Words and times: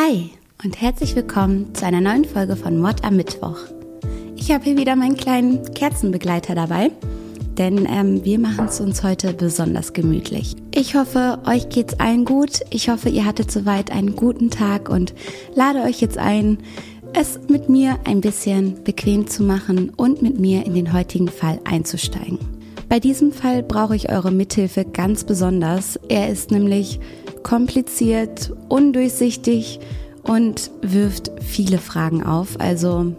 Hi 0.00 0.30
und 0.62 0.80
herzlich 0.80 1.16
willkommen 1.16 1.74
zu 1.74 1.84
einer 1.84 2.00
neuen 2.00 2.24
Folge 2.24 2.54
von 2.54 2.78
Mod 2.78 3.02
am 3.02 3.16
Mittwoch. 3.16 3.58
Ich 4.36 4.52
habe 4.52 4.62
hier 4.62 4.76
wieder 4.76 4.94
meinen 4.94 5.16
kleinen 5.16 5.74
Kerzenbegleiter 5.74 6.54
dabei, 6.54 6.92
denn 7.58 7.84
ähm, 7.90 8.24
wir 8.24 8.38
machen 8.38 8.66
es 8.66 8.78
uns 8.78 9.02
heute 9.02 9.32
besonders 9.32 9.94
gemütlich. 9.94 10.54
Ich 10.72 10.94
hoffe, 10.94 11.40
euch 11.46 11.68
geht's 11.68 11.98
allen 11.98 12.24
gut. 12.24 12.60
Ich 12.70 12.90
hoffe, 12.90 13.08
ihr 13.08 13.24
hattet 13.24 13.50
soweit 13.50 13.90
einen 13.90 14.14
guten 14.14 14.50
Tag 14.50 14.88
und 14.88 15.14
lade 15.56 15.80
euch 15.80 16.00
jetzt 16.00 16.16
ein, 16.16 16.58
es 17.12 17.40
mit 17.48 17.68
mir 17.68 17.98
ein 18.04 18.20
bisschen 18.20 18.84
bequem 18.84 19.26
zu 19.26 19.42
machen 19.42 19.90
und 19.96 20.22
mit 20.22 20.38
mir 20.38 20.64
in 20.64 20.74
den 20.74 20.92
heutigen 20.92 21.26
Fall 21.26 21.58
einzusteigen. 21.64 22.57
Bei 22.88 23.00
diesem 23.00 23.32
Fall 23.32 23.62
brauche 23.62 23.94
ich 23.94 24.10
eure 24.10 24.30
Mithilfe 24.30 24.84
ganz 24.84 25.24
besonders. 25.24 25.98
Er 26.08 26.30
ist 26.30 26.50
nämlich 26.50 27.00
kompliziert, 27.42 28.52
undurchsichtig 28.68 29.78
und 30.22 30.70
wirft 30.80 31.30
viele 31.42 31.78
Fragen 31.78 32.22
auf. 32.22 32.58
Also 32.58 33.14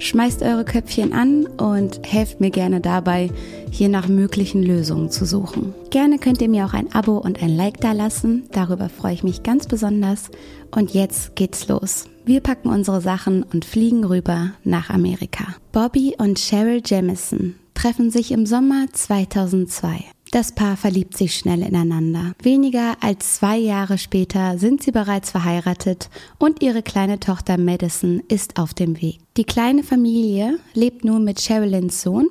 schmeißt 0.00 0.42
eure 0.42 0.64
Köpfchen 0.64 1.12
an 1.12 1.46
und 1.46 2.00
helft 2.04 2.40
mir 2.40 2.50
gerne 2.50 2.80
dabei, 2.80 3.30
hier 3.70 3.88
nach 3.88 4.08
möglichen 4.08 4.62
Lösungen 4.62 5.10
zu 5.10 5.24
suchen. 5.24 5.74
Gerne 5.90 6.18
könnt 6.18 6.42
ihr 6.42 6.48
mir 6.48 6.66
auch 6.66 6.74
ein 6.74 6.92
Abo 6.92 7.18
und 7.18 7.40
ein 7.40 7.56
Like 7.56 7.80
dalassen. 7.80 8.44
Darüber 8.50 8.88
freue 8.88 9.14
ich 9.14 9.22
mich 9.22 9.44
ganz 9.44 9.66
besonders. 9.66 10.30
Und 10.72 10.92
jetzt 10.92 11.36
geht's 11.36 11.68
los. 11.68 12.06
Wir 12.24 12.40
packen 12.40 12.68
unsere 12.68 13.00
Sachen 13.00 13.44
und 13.44 13.64
fliegen 13.64 14.04
rüber 14.04 14.52
nach 14.64 14.90
Amerika. 14.90 15.54
Bobby 15.72 16.16
und 16.18 16.38
Cheryl 16.38 16.82
Jamison 16.84 17.54
treffen 17.84 18.10
sich 18.10 18.32
im 18.32 18.46
Sommer 18.46 18.86
2002. 18.90 20.04
Das 20.30 20.52
Paar 20.52 20.78
verliebt 20.78 21.18
sich 21.18 21.36
schnell 21.36 21.60
ineinander. 21.60 22.32
Weniger 22.42 22.94
als 23.02 23.34
zwei 23.34 23.58
Jahre 23.58 23.98
später 23.98 24.56
sind 24.56 24.82
sie 24.82 24.90
bereits 24.90 25.30
verheiratet 25.30 26.08
und 26.38 26.62
ihre 26.62 26.82
kleine 26.82 27.20
Tochter 27.20 27.58
Madison 27.58 28.22
ist 28.28 28.58
auf 28.58 28.72
dem 28.72 29.02
Weg. 29.02 29.18
Die 29.36 29.44
kleine 29.44 29.82
Familie 29.82 30.58
lebt 30.72 31.04
nun 31.04 31.24
mit 31.24 31.42
Sheryllins 31.42 32.00
Sohn, 32.00 32.28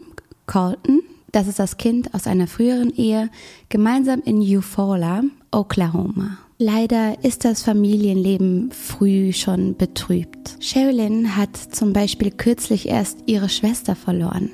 Colton, 0.47 1.03
das 1.31 1.47
ist 1.47 1.59
das 1.59 1.77
Kind 1.77 2.15
aus 2.15 2.25
einer 2.25 2.47
früheren 2.47 2.91
Ehe, 2.91 3.29
gemeinsam 3.69 4.23
in 4.25 4.41
Eufaula, 4.41 5.21
Oklahoma. 5.51 6.39
Leider 6.57 7.23
ist 7.23 7.45
das 7.45 7.61
Familienleben 7.61 8.71
früh 8.71 9.33
schon 9.33 9.75
betrübt. 9.75 10.55
Sherilyn 10.59 11.35
hat 11.35 11.55
zum 11.57 11.93
Beispiel 11.93 12.31
kürzlich 12.31 12.89
erst 12.89 13.19
ihre 13.27 13.49
Schwester 13.49 13.95
verloren. 13.95 14.49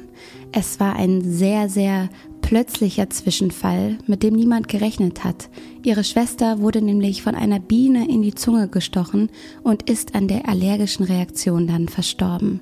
Es 0.51 0.79
war 0.79 0.95
ein 0.95 1.21
sehr, 1.21 1.69
sehr 1.69 2.09
plötzlicher 2.41 3.09
Zwischenfall, 3.09 3.99
mit 4.07 4.23
dem 4.23 4.33
niemand 4.33 4.67
gerechnet 4.67 5.23
hat. 5.23 5.49
Ihre 5.83 6.03
Schwester 6.03 6.59
wurde 6.59 6.81
nämlich 6.81 7.21
von 7.21 7.35
einer 7.35 7.59
Biene 7.59 8.09
in 8.09 8.23
die 8.23 8.33
Zunge 8.33 8.67
gestochen 8.67 9.29
und 9.61 9.89
ist 9.89 10.15
an 10.15 10.27
der 10.27 10.49
allergischen 10.49 11.05
Reaktion 11.05 11.67
dann 11.67 11.87
verstorben. 11.87 12.61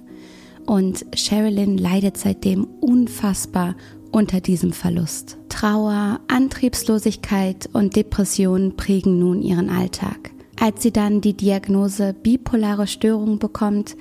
Und 0.65 1.05
Sherilyn 1.15 1.77
leidet 1.77 2.17
seitdem 2.17 2.65
unfassbar 2.81 3.75
unter 4.11 4.41
diesem 4.41 4.73
Verlust. 4.73 5.37
Trauer, 5.47 6.19
Antriebslosigkeit 6.27 7.69
und 7.71 7.95
Depression 7.95 8.75
prägen 8.75 9.19
nun 9.19 9.41
ihren 9.41 9.69
Alltag. 9.69 10.31
Als 10.59 10.83
sie 10.83 10.91
dann 10.91 11.21
die 11.21 11.37
Diagnose 11.37 12.13
bipolare 12.13 12.87
Störung 12.87 13.39
bekommt, 13.39 13.95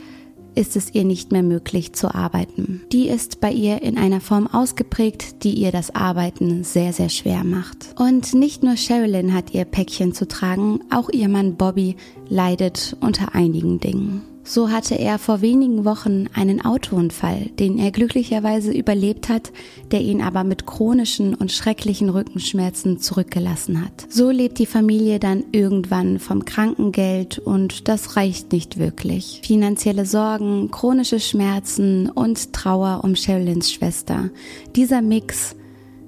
ist 0.57 0.75
es 0.75 0.95
ihr 0.95 1.05
nicht 1.05 1.31
mehr 1.31 1.43
möglich 1.43 1.93
zu 1.93 2.15
arbeiten. 2.15 2.83
Die 2.91 3.09
ist 3.09 3.41
bei 3.41 3.53
ihr 3.53 3.83
in 3.83 3.99
einer 3.99 4.21
Form 4.21 4.47
ausgeprägt, 4.47 5.45
die 5.45 5.55
ihr 5.55 5.71
das 5.71 5.95
Arbeiten 5.95 6.65
sehr, 6.65 6.93
sehr 6.93 7.11
schwer 7.11 7.45
macht. 7.45 7.95
Und 7.99 8.35
nicht 8.35 8.63
nur 8.63 8.77
Sherilyn 8.77 9.35
hat 9.35 9.53
ihr 9.55 9.65
Päckchen 9.65 10.15
zu 10.15 10.27
tragen, 10.27 10.81
auch 10.91 11.11
ihr 11.11 11.29
Mann 11.29 11.57
Bobby 11.57 11.97
leidet 12.29 12.97
unter 13.01 13.35
einigen 13.35 13.79
Dingen. 13.79 14.23
So 14.49 14.71
hatte 14.71 14.95
er 14.95 15.19
vor 15.19 15.41
wenigen 15.41 15.85
Wochen 15.85 16.29
einen 16.33 16.65
Autounfall, 16.65 17.51
den 17.59 17.79
er 17.79 17.91
glücklicherweise 17.91 18.71
überlebt 18.71 19.29
hat, 19.29 19.53
der 19.91 20.03
ihn 20.03 20.23
aber 20.23 20.45
mit 20.45 20.67
chronischen 20.67 21.35
und 21.35 21.51
schrecklichen 21.51 22.11
Rückenschmerzen 22.11 23.01
zurückgelassen 23.01 23.85
hat. 23.85 24.07
So 24.09 24.31
lebt 24.31 24.61
die 24.61 24.67
Familie 24.67 25.19
dann 25.19 25.43
irgendwann 25.51 26.21
vom 26.21 26.45
Krankengeld 26.45 27.41
und 27.41 27.89
das 27.89 28.15
reicht 28.17 28.53
nicht 28.53 28.79
wirklich. 28.79 29.41
Finanzielle 29.45 30.07
Sorgen, 30.07 30.71
chronische 30.71 31.19
Schmerzen 31.19 32.09
und 32.09 32.53
Trauer 32.53 33.01
um 33.03 33.17
Sheryllins 33.17 33.73
Schwester. 33.73 34.31
Dieser 34.77 35.03
Mix, 35.03 35.57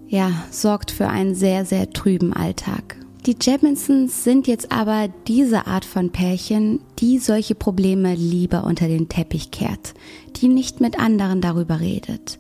ja, 0.06 0.30
sorgt 0.52 0.92
für 0.92 1.08
einen 1.08 1.34
sehr, 1.34 1.64
sehr 1.64 1.90
trüben 1.90 2.32
Alltag. 2.32 2.97
Die 3.26 3.36
Jeminsons 3.40 4.24
sind 4.24 4.46
jetzt 4.46 4.72
aber 4.72 5.08
diese 5.26 5.66
Art 5.66 5.84
von 5.84 6.10
Pärchen, 6.10 6.80
die 6.98 7.18
solche 7.18 7.54
Probleme 7.54 8.14
lieber 8.14 8.64
unter 8.64 8.88
den 8.88 9.08
Teppich 9.08 9.50
kehrt, 9.50 9.94
die 10.36 10.48
nicht 10.48 10.80
mit 10.80 10.98
anderen 10.98 11.40
darüber 11.40 11.80
redet, 11.80 12.38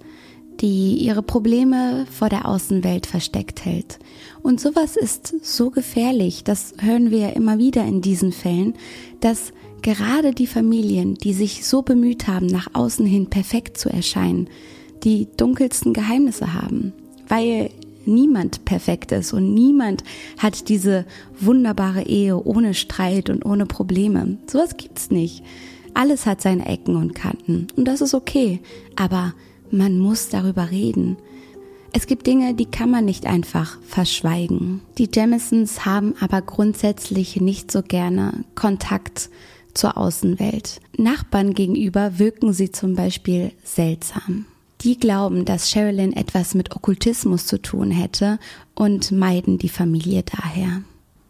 die 0.60 0.94
ihre 0.94 1.22
Probleme 1.22 2.06
vor 2.10 2.28
der 2.28 2.46
Außenwelt 2.46 3.06
versteckt 3.06 3.64
hält. 3.64 3.98
Und 4.42 4.60
sowas 4.60 4.96
ist 4.96 5.34
so 5.42 5.70
gefährlich, 5.70 6.44
das 6.44 6.74
hören 6.78 7.10
wir 7.10 7.18
ja 7.18 7.28
immer 7.30 7.58
wieder 7.58 7.84
in 7.84 8.00
diesen 8.00 8.32
Fällen, 8.32 8.74
dass 9.20 9.52
gerade 9.82 10.32
die 10.32 10.46
Familien, 10.46 11.14
die 11.14 11.32
sich 11.32 11.66
so 11.66 11.82
bemüht 11.82 12.28
haben, 12.28 12.46
nach 12.46 12.68
außen 12.72 13.04
hin 13.04 13.28
perfekt 13.28 13.78
zu 13.78 13.90
erscheinen, 13.90 14.48
die 15.04 15.28
dunkelsten 15.36 15.92
Geheimnisse 15.92 16.54
haben, 16.54 16.92
weil 17.28 17.70
niemand 18.08 18.64
perfekt 18.64 19.12
ist 19.12 19.32
und 19.32 19.54
niemand 19.54 20.02
hat 20.38 20.68
diese 20.68 21.06
wunderbare 21.38 22.02
Ehe 22.02 22.42
ohne 22.42 22.74
Streit 22.74 23.30
und 23.30 23.44
ohne 23.44 23.66
Probleme. 23.66 24.38
Sowas 24.46 24.76
gibt's 24.76 25.10
nicht. 25.10 25.44
Alles 25.94 26.26
hat 26.26 26.40
seine 26.40 26.66
Ecken 26.66 26.96
und 26.96 27.14
Kanten 27.14 27.68
und 27.76 27.86
das 27.86 28.00
ist 28.00 28.14
okay, 28.14 28.60
aber 28.96 29.34
man 29.70 29.98
muss 29.98 30.28
darüber 30.28 30.70
reden. 30.70 31.16
Es 31.92 32.06
gibt 32.06 32.26
Dinge, 32.26 32.54
die 32.54 32.66
kann 32.66 32.90
man 32.90 33.04
nicht 33.04 33.26
einfach 33.26 33.78
verschweigen. 33.82 34.82
Die 34.98 35.08
Jamisons 35.12 35.86
haben 35.86 36.14
aber 36.20 36.42
grundsätzlich 36.42 37.40
nicht 37.40 37.72
so 37.72 37.82
gerne 37.82 38.44
Kontakt 38.54 39.30
zur 39.74 39.96
Außenwelt. 39.96 40.80
Nachbarn 40.96 41.54
gegenüber 41.54 42.18
wirken 42.18 42.52
sie 42.52 42.70
zum 42.70 42.94
Beispiel 42.94 43.52
seltsam. 43.64 44.44
Die 44.82 44.98
glauben, 44.98 45.44
dass 45.44 45.70
Sherilyn 45.70 46.12
etwas 46.12 46.54
mit 46.54 46.74
Okkultismus 46.74 47.46
zu 47.46 47.60
tun 47.60 47.90
hätte 47.90 48.38
und 48.74 49.10
meiden 49.10 49.58
die 49.58 49.68
Familie 49.68 50.22
daher. 50.22 50.82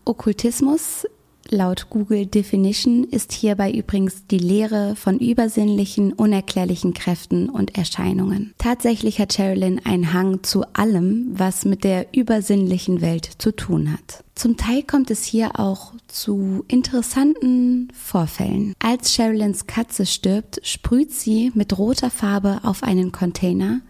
Okkultismus 0.05 1.07
Laut 1.51 1.89
Google 1.89 2.27
Definition 2.27 3.05
ist 3.05 3.33
hierbei 3.33 3.73
übrigens 3.73 4.27
die 4.27 4.39
Lehre 4.39 4.95
von 4.97 5.19
übersinnlichen, 5.19 6.13
unerklärlichen 6.13 6.93
Kräften 6.93 7.49
und 7.49 7.79
Erscheinungen. 7.79 8.53
Tatsächlich 8.59 9.19
hat 9.19 9.33
Sherilyn 9.33 9.81
einen 9.85 10.13
Hang 10.13 10.43
zu 10.43 10.65
allem, 10.75 11.31
was 11.33 11.65
mit 11.65 11.85
der 11.85 12.15
übersinnlichen 12.15 13.01
Welt 13.01 13.31
zu 13.39 13.57
tun 13.57 13.93
hat. 13.93 14.25
Zum 14.35 14.59
Teil 14.59 14.83
kommt 14.83 15.11
es 15.11 15.25
hier 15.25 15.59
auch 15.59 15.95
zu 16.07 16.65
interessanten 16.69 17.89
Vorfällen. 17.95 18.75
Als 18.79 19.15
Sherilyns 19.15 19.67
Katze 19.67 20.05
stirbt, 20.05 20.61
sprüht 20.65 21.13
sie 21.13 21.51
mit 21.55 21.79
roter 21.79 22.11
Farbe 22.11 22.61
auf 22.63 22.83
einen 22.83 23.11
Container. 23.11 23.81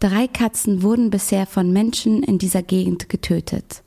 Drei 0.00 0.26
Katzen 0.26 0.82
wurden 0.82 1.10
bisher 1.10 1.46
von 1.46 1.72
Menschen 1.72 2.22
in 2.22 2.38
dieser 2.38 2.62
Gegend 2.62 3.08
getötet. 3.08 3.82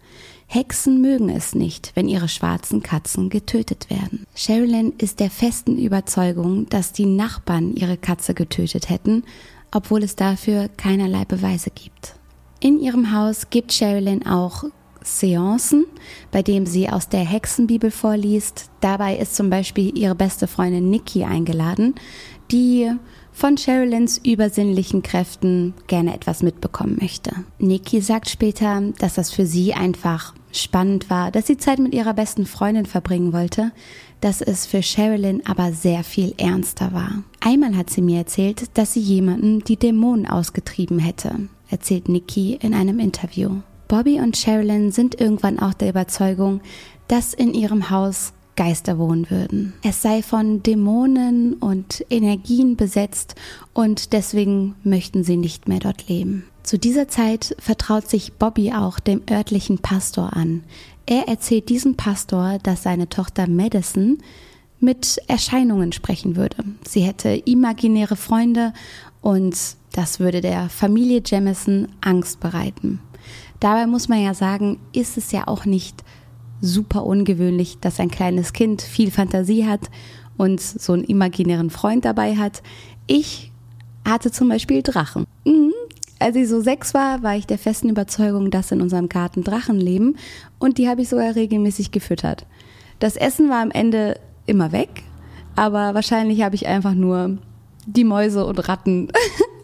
Hexen 0.54 1.02
mögen 1.02 1.30
es 1.30 1.56
nicht, 1.56 1.94
wenn 1.96 2.08
ihre 2.08 2.28
schwarzen 2.28 2.84
Katzen 2.84 3.32
getötet 3.32 3.90
werden. 3.90 4.28
Sherilyn 4.36 4.94
ist 5.00 5.20
der 5.20 5.32
festen 5.32 5.80
Überzeugung, 5.80 6.70
dass 6.70 6.94
die 6.94 7.08
Nachbarn 7.08 7.76
ihre 7.76 7.98
Katze 7.98 8.36
getötet 8.36 8.88
hätten, 8.88 9.24
obwohl 9.72 10.04
es 10.04 10.16
dafür 10.16 10.70
keinerlei 10.78 11.26
Beweise 11.26 11.72
gibt. 11.72 12.14
In 12.60 12.80
ihrem 12.80 13.12
Haus 13.12 13.50
gibt 13.50 13.74
Sherilyn 13.74 14.28
auch 14.28 14.66
Seancen, 15.02 15.88
bei 16.30 16.44
dem 16.44 16.68
sie 16.68 16.88
aus 16.88 17.10
der 17.10 17.22
Hexenbibel 17.26 17.90
vorliest. 17.90 18.70
Dabei 18.80 19.18
ist 19.18 19.36
zum 19.36 19.50
Beispiel 19.50 19.98
ihre 19.98 20.14
beste 20.14 20.46
Freundin 20.46 20.92
Nikki 20.92 21.24
eingeladen, 21.24 21.96
die 22.52 22.92
von 23.32 23.58
Sherilyns 23.58 24.20
übersinnlichen 24.20 25.02
Kräften 25.02 25.74
gerne 25.88 26.14
etwas 26.14 26.44
mitbekommen 26.44 27.00
möchte. 27.02 27.32
Nikki 27.58 28.02
sagt 28.02 28.30
später, 28.30 28.80
dass 29.00 29.16
das 29.16 29.32
für 29.32 29.48
sie 29.48 29.74
einfach 29.74 30.36
spannend 30.54 31.10
war, 31.10 31.32
dass 31.32 31.48
sie 31.48 31.58
Zeit 31.58 31.80
mit 31.80 31.94
ihrer 31.94 32.14
besten 32.14 32.46
Freundin 32.46 32.86
verbringen 32.86 33.34
wollte, 33.34 33.72
dass 34.22 34.42
es 34.42 34.66
für 34.66 34.82
Sherilyn 34.82 35.46
aber 35.46 35.74
sehr 35.74 36.04
viel 36.04 36.34
ernster 36.38 36.94
war. 36.94 37.24
Einmal 37.42 37.76
hat 37.76 37.90
sie 37.90 38.02
mir 38.02 38.20
erzählt, 38.20 38.78
dass 38.78 38.94
sie 38.94 39.02
jemanden 39.02 39.60
die 39.60 39.78
Dämonen 39.78 40.28
ausgetrieben 40.28 41.00
hätte, 41.00 41.50
erzählt 41.70 42.08
Nikki 42.08 42.58
in 42.62 42.74
einem 42.74 43.00
Interview. 43.00 43.62
Bobby 43.88 44.20
und 44.22 44.38
Sherilyn 44.38 44.92
sind 44.92 45.20
irgendwann 45.20 45.60
auch 45.60 45.74
der 45.74 45.90
Überzeugung, 45.90 46.62
dass 47.08 47.34
in 47.34 47.54
ihrem 47.54 47.90
Haus 47.90 48.34
Geister 48.56 48.98
wohnen 48.98 49.30
würden. 49.30 49.74
Es 49.84 50.02
sei 50.02 50.22
von 50.22 50.64
Dämonen 50.64 51.56
und 51.56 52.06
Energien 52.10 52.76
besetzt 52.76 53.36
und 53.74 54.14
deswegen 54.14 54.76
möchten 54.84 55.24
sie 55.24 55.38
nicht 55.38 55.68
mehr 55.68 55.80
dort 55.80 56.08
leben. 56.08 56.46
Zu 56.64 56.80
dieser 56.80 57.08
Zeit 57.08 57.56
vertraut 57.60 58.10
sich 58.10 58.34
Bobby 58.34 58.72
auch 58.72 59.00
dem 59.00 59.22
örtlichen 59.30 59.80
Pastor 59.80 60.34
an, 60.34 60.64
Er 61.06 61.28
erzählt 61.28 61.68
diesem 61.68 61.96
Pastor, 61.96 62.60
dass 62.64 62.84
seine 62.84 63.10
Tochter 63.10 63.50
Madison 63.50 64.20
mit 64.80 65.20
Erscheinungen 65.28 65.92
sprechen 65.92 66.36
würde. 66.36 66.58
Sie 66.88 67.02
hätte 67.02 67.30
imaginäre 67.30 68.16
Freunde 68.16 68.74
und 69.22 69.58
das 69.92 70.20
würde 70.20 70.42
der 70.42 70.70
Familie 70.70 71.22
Jamison 71.26 71.90
Angst 72.02 72.40
bereiten. 72.40 73.00
Dabei 73.60 73.88
muss 73.88 74.10
man 74.10 74.22
ja 74.22 74.34
sagen, 74.34 74.80
ist 74.94 75.18
es 75.18 75.32
ja 75.32 75.48
auch 75.48 75.66
nicht 75.66 76.04
super 76.64 77.06
ungewöhnlich, 77.06 77.78
dass 77.82 78.00
ein 78.00 78.10
kleines 78.10 78.54
Kind 78.54 78.82
viel 78.82 79.12
Fantasie 79.12 79.68
hat 79.68 79.82
und 80.38 80.62
so 80.62 80.94
einen 80.94 81.04
imaginären 81.04 81.70
Freund 81.70 82.06
dabei 82.06 82.38
hat. 82.38 82.64
Ich 83.06 83.52
hatte 84.08 84.32
zum 84.32 84.50
Beispiel 84.50 84.82
Drachen. 84.82 85.26
Mhm. 85.46 85.74
Als 86.20 86.38
ich 86.38 86.48
so 86.48 86.62
sechs 86.62 86.94
war, 86.94 87.22
war 87.22 87.36
ich 87.36 87.48
der 87.48 87.58
festen 87.58 87.90
Überzeugung, 87.90 88.50
dass 88.50 88.72
in 88.72 88.82
unserem 88.82 89.10
Garten 89.10 89.44
Drachen 89.44 89.78
leben 89.78 90.16
und 90.58 90.78
die 90.78 90.88
habe 90.88 91.02
ich 91.02 91.10
sogar 91.10 91.36
regelmäßig 91.36 91.92
gefüttert. 91.92 92.46
Das 93.00 93.18
Essen 93.18 93.50
war 93.50 93.62
am 93.62 93.72
Ende 93.72 94.18
immer 94.46 94.72
weg, 94.72 95.04
aber 95.58 95.94
wahrscheinlich 95.94 96.42
habe 96.42 96.56
ich 96.56 96.66
einfach 96.66 96.94
nur 96.94 97.40
die 97.86 98.06
Mäuse 98.06 98.46
und 98.46 98.70
Ratten 98.70 99.10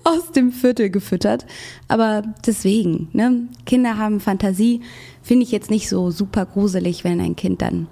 aus 0.09 0.31
dem 0.31 0.51
Viertel 0.51 0.89
gefüttert. 0.89 1.45
Aber 1.87 2.23
deswegen, 2.45 3.09
ne? 3.13 3.47
Kinder 3.65 3.97
haben 3.97 4.19
Fantasie, 4.19 4.81
finde 5.21 5.43
ich 5.43 5.51
jetzt 5.51 5.69
nicht 5.69 5.89
so 5.89 6.11
super 6.11 6.45
gruselig, 6.45 7.03
wenn 7.03 7.21
ein 7.21 7.35
Kind 7.35 7.61
dann 7.61 7.87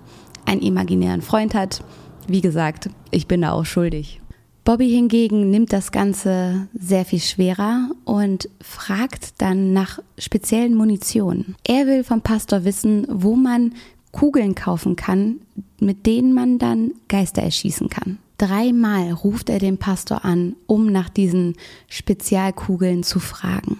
einen 0.45 0.61
imaginären 0.61 1.21
Freund 1.21 1.53
hat. 1.53 1.83
Wie 2.27 2.41
gesagt, 2.41 2.89
ich 3.11 3.27
bin 3.27 3.41
da 3.41 3.51
auch 3.51 3.65
schuldig. 3.65 4.21
Bobby 4.63 4.89
hingegen 4.89 5.49
nimmt 5.49 5.71
das 5.71 5.93
Ganze 5.93 6.67
sehr 6.77 7.05
viel 7.05 7.21
schwerer 7.21 7.89
und 8.03 8.49
fragt 8.61 9.41
dann 9.41 9.71
nach 9.71 9.99
speziellen 10.17 10.75
Munition. 10.75 11.55
Er 11.65 11.87
will 11.87 12.03
vom 12.03 12.21
Pastor 12.21 12.65
wissen, 12.65 13.07
wo 13.09 13.37
man 13.37 13.75
Kugeln 14.11 14.55
kaufen 14.55 14.97
kann, 14.97 15.39
mit 15.79 16.05
denen 16.05 16.33
man 16.33 16.59
dann 16.59 16.91
Geister 17.07 17.43
erschießen 17.43 17.87
kann. 17.87 18.17
Dreimal 18.37 19.11
ruft 19.11 19.49
er 19.49 19.59
den 19.59 19.77
Pastor 19.77 20.23
an, 20.23 20.55
um 20.67 20.87
nach 20.91 21.09
diesen 21.09 21.55
Spezialkugeln 21.89 23.03
zu 23.03 23.19
fragen. 23.19 23.79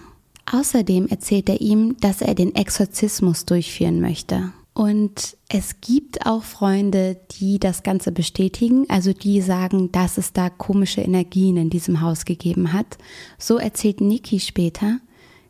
Außerdem 0.50 1.08
erzählt 1.08 1.48
er 1.48 1.60
ihm, 1.60 1.96
dass 2.00 2.22
er 2.22 2.34
den 2.34 2.54
Exorzismus 2.54 3.44
durchführen 3.44 4.00
möchte. 4.00 4.52
Und 4.72 5.36
es 5.48 5.80
gibt 5.80 6.24
auch 6.24 6.44
Freunde, 6.44 7.18
die 7.32 7.58
das 7.58 7.82
Ganze 7.82 8.12
bestätigen, 8.12 8.86
also 8.88 9.12
die 9.12 9.40
sagen, 9.40 9.90
dass 9.90 10.18
es 10.18 10.32
da 10.32 10.50
komische 10.50 11.00
Energien 11.00 11.56
in 11.56 11.68
diesem 11.68 12.00
Haus 12.00 12.24
gegeben 12.24 12.72
hat. 12.72 12.96
So 13.38 13.58
erzählt 13.58 14.00
Niki 14.00 14.38
später. 14.38 15.00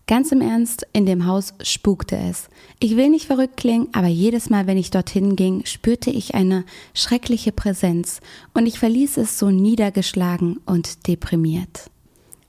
Ganz 0.08 0.32
im 0.32 0.40
Ernst, 0.40 0.86
in 0.94 1.04
dem 1.04 1.26
Haus 1.26 1.52
spukte 1.62 2.16
es. 2.16 2.48
Ich 2.80 2.96
will 2.96 3.10
nicht 3.10 3.26
verrückt 3.26 3.58
klingen, 3.58 3.88
aber 3.92 4.06
jedes 4.06 4.48
Mal, 4.48 4.66
wenn 4.66 4.78
ich 4.78 4.90
dorthin 4.90 5.36
ging, 5.36 5.66
spürte 5.66 6.08
ich 6.08 6.34
eine 6.34 6.64
schreckliche 6.94 7.52
Präsenz 7.52 8.20
und 8.54 8.64
ich 8.64 8.78
verließ 8.78 9.18
es 9.18 9.38
so 9.38 9.50
niedergeschlagen 9.50 10.60
und 10.64 11.06
deprimiert. 11.06 11.90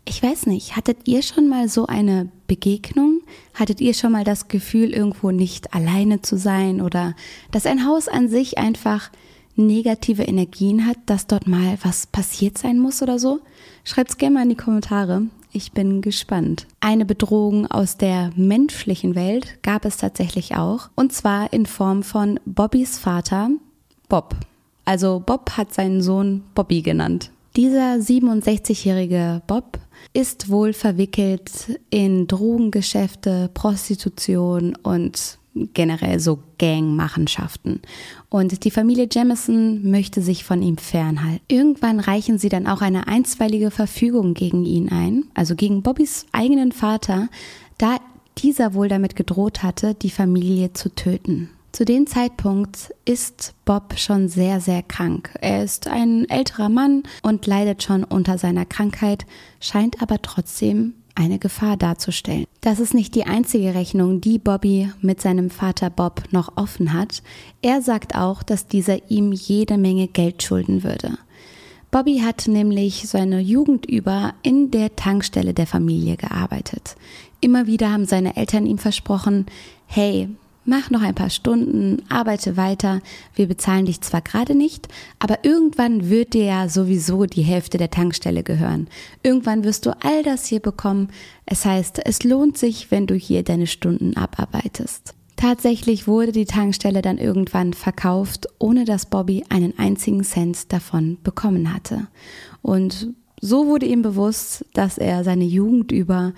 Ich 0.06 0.24
weiß 0.24 0.46
nicht, 0.46 0.78
hattet 0.78 1.06
ihr 1.06 1.22
schon 1.22 1.50
mal 1.50 1.68
so 1.68 1.86
eine 1.86 2.30
Begegnung? 2.48 3.24
Hattet 3.54 3.82
ihr 3.82 3.94
schon 3.94 4.14
mal 4.14 4.24
das 4.24 4.48
Gefühl, 4.48 4.94
irgendwo 4.94 5.32
nicht 5.32 5.74
alleine 5.74 6.22
zu 6.22 6.38
sein 6.38 6.80
oder 6.80 7.14
dass 7.52 7.66
ein 7.66 7.86
Haus 7.86 8.08
an 8.08 8.30
sich 8.30 8.58
einfach 8.58 9.12
negative 9.58 10.24
Energien 10.24 10.86
hat, 10.88 10.98
dass 11.08 11.28
dort 11.28 11.46
mal 11.46 11.78
was 11.84 12.08
passiert 12.08 12.58
sein 12.58 12.80
muss 12.80 13.02
oder 13.02 13.20
so? 13.20 13.42
Schreibt's 13.84 14.18
gerne 14.18 14.36
mal 14.36 14.44
in 14.44 14.50
die 14.50 14.56
Kommentare. 14.56 15.24
Ich 15.51 15.72
bin 15.72 16.01
gespannt. 16.01 16.68
Eine 16.80 17.06
Bedrohung 17.06 17.66
aus 17.66 17.98
der 17.98 18.31
menschlichen 18.36 19.16
Welt 19.16 19.57
gab 19.63 19.84
es 19.84 19.98
tatsächlich 19.98 20.56
auch, 20.56 20.90
und 20.96 21.12
zwar 21.12 21.51
in 21.51 21.66
Form 21.66 22.04
von 22.04 22.40
Bobbys 22.46 23.00
Vater, 23.00 23.50
Bob. 24.10 24.36
Also 24.86 25.22
Bob 25.25 25.51
hat 25.57 25.74
seinen 25.74 26.04
Sohn 26.04 26.44
Bobby 26.54 26.84
genannt. 26.84 27.31
Dieser 27.56 27.96
67-jährige 27.96 29.42
Bob 29.48 29.80
ist 30.13 30.50
wohl 30.50 30.72
verwickelt 30.72 31.80
in 31.90 32.28
Drogengeschäfte, 32.28 33.50
Prostitution 33.54 34.75
und 34.84 35.40
generell 35.74 36.19
so 36.19 36.40
Gangmachenschaften. 36.60 37.81
Und 38.30 38.64
die 38.64 38.72
Familie 38.72 39.08
Jamison 39.12 39.90
möchte 39.90 40.22
sich 40.22 40.44
von 40.44 40.62
ihm 40.62 40.78
fernhalten. 40.78 41.44
Irgendwann 41.48 42.00
reichen 42.00 42.38
sie 42.38 42.50
dann 42.50 42.68
auch 42.68 42.81
eine 42.81 43.08
einstweilige 43.08 43.72
Verfügung 43.72 44.36
gegen 44.36 44.66
ihn 44.66 44.90
ein, 44.90 45.26
also 45.34 45.56
gegen 45.56 45.81
Bobbys 45.81 46.28
eigenen 46.31 46.72
Vater, 46.72 47.30
da 47.80 47.98
dieser 48.38 48.76
wohl 48.76 48.88
damit 48.88 49.16
gedroht 49.16 49.64
hatte, 49.64 49.96
die 49.96 50.12
Familie 50.12 50.74
zu 50.74 50.94
töten. 50.94 51.50
Zu 51.72 51.86
dem 51.86 52.08
Zeitpunkt 52.08 52.94
ist 53.06 53.54
Bob 53.66 53.98
schon 53.98 54.28
sehr, 54.28 54.60
sehr 54.60 54.82
krank. 54.82 55.32
Er 55.40 55.64
ist 55.64 55.88
ein 55.88 56.28
älterer 56.30 56.70
Mann 56.70 57.04
und 57.22 57.46
leidet 57.46 57.84
schon 57.84 58.04
unter 58.04 58.38
seiner 58.38 58.66
Krankheit, 58.66 59.25
scheint 59.60 60.02
aber 60.02 60.22
trotzdem 60.22 60.94
eine 61.19 61.38
Gefahr 61.38 61.75
darzustellen. 61.77 62.45
Das 62.62 62.80
ist 62.80 62.94
nicht 62.94 63.13
die 63.13 63.25
einzige 63.25 63.75
Rechnung, 63.75 64.21
die 64.21 64.39
Bobby 64.39 64.89
mit 65.01 65.21
seinem 65.21 65.50
Vater 65.50 65.89
Bob 65.89 66.24
noch 66.31 66.56
offen 66.56 66.94
hat. 66.94 67.21
Er 67.62 67.81
sagt 67.81 68.16
auch, 68.16 68.42
dass 68.42 68.68
dieser 68.68 69.12
ihm 69.12 69.33
jede 69.33 69.77
Menge 69.77 70.07
Geld 70.07 70.42
schulden 70.42 70.83
würde. 70.83 71.18
Bobby 71.92 72.19
hat 72.19 72.48
nämlich 72.48 73.10
seine 73.10 73.39
Jugend 73.39 73.86
über 73.86 74.33
in 74.44 74.71
der 74.71 74.95
Tankstelle 74.95 75.54
der 75.54 75.68
Familie 75.68 76.16
gearbeitet. 76.18 76.95
Immer 77.42 77.68
wieder 77.68 77.92
haben 77.92 78.06
seine 78.06 78.38
Eltern 78.38 78.65
ihm 78.65 78.77
versprochen, 78.77 79.48
hey, 79.88 80.30
mach 80.69 80.89
noch 80.92 81.01
ein 81.01 81.16
paar 81.16 81.31
Stunden, 81.31 82.04
arbeite 82.07 82.56
weiter, 82.56 83.01
wir 83.36 83.48
bezahlen 83.48 83.86
dich 83.86 84.01
zwar 84.01 84.21
gerade 84.21 84.56
nicht, 84.56 84.88
aber 85.18 85.44
irgendwann 85.44 86.10
wird 86.10 86.33
dir 86.33 86.45
ja 86.45 86.69
sowieso 86.69 87.25
die 87.25 87.42
Hälfte 87.42 87.77
der 87.77 87.89
Tankstelle 87.89 88.44
gehören. 88.44 88.88
Irgendwann 89.24 89.63
wirst 89.63 89.86
du 89.86 89.98
all 90.01 90.24
das 90.24 90.45
hier 90.45 90.60
bekommen. 90.60 91.10
Es 91.45 91.66
heißt, 91.66 92.00
es 92.06 92.24
lohnt 92.24 92.57
sich, 92.57 92.92
wenn 92.92 93.07
du 93.07 93.16
hier 93.16 93.44
deine 93.44 93.68
Stunden 93.68 94.16
abarbeitest. 94.16 95.16
Tatsächlich 95.36 96.07
wurde 96.07 96.31
die 96.31 96.45
Tankstelle 96.45 97.01
dann 97.01 97.18
irgendwann 97.18 97.74
verkauft, 97.74 98.48
ohne 98.60 98.86
dass 98.86 99.06
Bobby 99.06 99.44
einen 99.50 99.77
einzigen 99.80 100.24
Cent 100.24 100.72
davon 100.72 101.18
bekommen 101.24 101.74
hatte. 101.74 102.07
Und 102.62 103.10
so 103.42 103.68
wurde 103.68 103.86
ihm 103.86 104.01
bewusst, 104.01 104.65
dass 104.74 104.98
er 104.98 105.24
seine 105.24 105.45
Jugend 105.45 105.92
über 105.92 106.33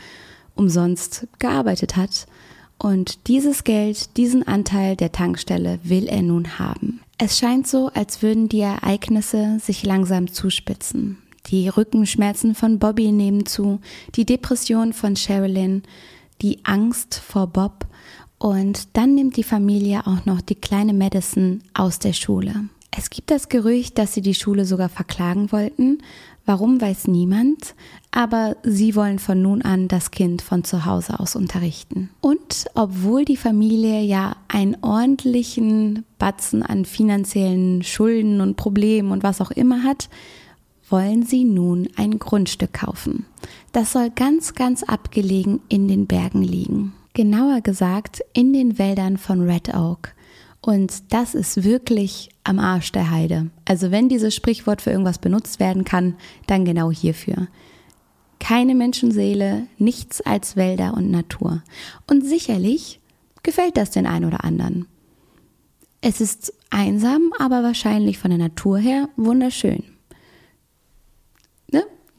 umsonst 0.55 1.27
gearbeitet 1.39 1.97
hat 1.97 2.27
und 2.81 3.27
dieses 3.27 3.63
Geld, 3.63 4.17
diesen 4.17 4.47
Anteil 4.47 4.95
der 4.95 5.11
Tankstelle 5.11 5.79
will 5.83 6.07
er 6.07 6.23
nun 6.23 6.57
haben. 6.57 7.01
Es 7.19 7.37
scheint 7.37 7.67
so, 7.67 7.91
als 7.93 8.23
würden 8.23 8.49
die 8.49 8.61
Ereignisse 8.61 9.59
sich 9.59 9.85
langsam 9.85 10.33
zuspitzen. 10.33 11.19
Die 11.47 11.69
Rückenschmerzen 11.69 12.55
von 12.55 12.79
Bobby 12.79 13.11
nehmen 13.11 13.45
zu, 13.45 13.79
die 14.15 14.25
Depression 14.25 14.93
von 14.93 15.15
Sherilyn, 15.15 15.83
die 16.41 16.59
Angst 16.63 17.21
vor 17.23 17.45
Bob 17.47 17.85
und 18.39 18.87
dann 18.93 19.13
nimmt 19.13 19.37
die 19.37 19.43
Familie 19.43 20.07
auch 20.07 20.25
noch 20.25 20.41
die 20.41 20.55
kleine 20.55 20.95
Madison 20.95 21.61
aus 21.75 21.99
der 21.99 22.13
Schule. 22.13 22.65
Es 22.89 23.11
gibt 23.11 23.29
das 23.29 23.47
Gerücht, 23.47 23.99
dass 23.99 24.13
sie 24.13 24.21
die 24.21 24.33
Schule 24.33 24.65
sogar 24.65 24.89
verklagen 24.89 25.51
wollten, 25.51 25.99
Warum 26.51 26.81
weiß 26.81 27.07
niemand, 27.07 27.75
aber 28.11 28.57
sie 28.61 28.93
wollen 28.97 29.19
von 29.19 29.41
nun 29.41 29.61
an 29.61 29.87
das 29.87 30.11
Kind 30.11 30.41
von 30.41 30.65
zu 30.65 30.85
Hause 30.85 31.17
aus 31.21 31.37
unterrichten. 31.37 32.09
Und 32.19 32.65
obwohl 32.75 33.23
die 33.23 33.37
Familie 33.37 34.01
ja 34.01 34.35
einen 34.49 34.75
ordentlichen 34.81 36.03
Batzen 36.19 36.61
an 36.61 36.83
finanziellen 36.83 37.83
Schulden 37.83 38.41
und 38.41 38.57
Problemen 38.57 39.13
und 39.13 39.23
was 39.23 39.39
auch 39.39 39.51
immer 39.51 39.83
hat, 39.83 40.09
wollen 40.89 41.23
sie 41.23 41.45
nun 41.45 41.87
ein 41.95 42.19
Grundstück 42.19 42.73
kaufen. 42.73 43.25
Das 43.71 43.93
soll 43.93 44.09
ganz, 44.09 44.53
ganz 44.53 44.83
abgelegen 44.83 45.61
in 45.69 45.87
den 45.87 46.05
Bergen 46.05 46.43
liegen. 46.43 46.91
Genauer 47.13 47.61
gesagt 47.61 48.21
in 48.33 48.51
den 48.51 48.77
Wäldern 48.77 49.15
von 49.15 49.49
Red 49.49 49.73
Oak. 49.73 50.15
Und 50.61 51.11
das 51.11 51.33
ist 51.33 51.63
wirklich 51.63 52.29
am 52.43 52.59
Arsch 52.59 52.91
der 52.91 53.09
Heide. 53.09 53.49
Also 53.65 53.89
wenn 53.89 54.09
dieses 54.09 54.35
Sprichwort 54.35 54.81
für 54.81 54.91
irgendwas 54.91 55.17
benutzt 55.17 55.59
werden 55.59 55.83
kann, 55.83 56.15
dann 56.45 56.65
genau 56.65 56.91
hierfür. 56.91 57.47
Keine 58.39 58.75
Menschenseele, 58.75 59.67
nichts 59.77 60.21
als 60.21 60.55
Wälder 60.55 60.93
und 60.93 61.09
Natur. 61.09 61.63
Und 62.07 62.25
sicherlich 62.25 62.99
gefällt 63.43 63.77
das 63.77 63.89
den 63.91 64.05
einen 64.05 64.25
oder 64.25 64.43
anderen. 64.43 64.87
Es 66.01 66.21
ist 66.21 66.53
einsam, 66.69 67.31
aber 67.39 67.63
wahrscheinlich 67.63 68.17
von 68.17 68.31
der 68.31 68.39
Natur 68.39 68.77
her 68.79 69.09
wunderschön. 69.17 69.83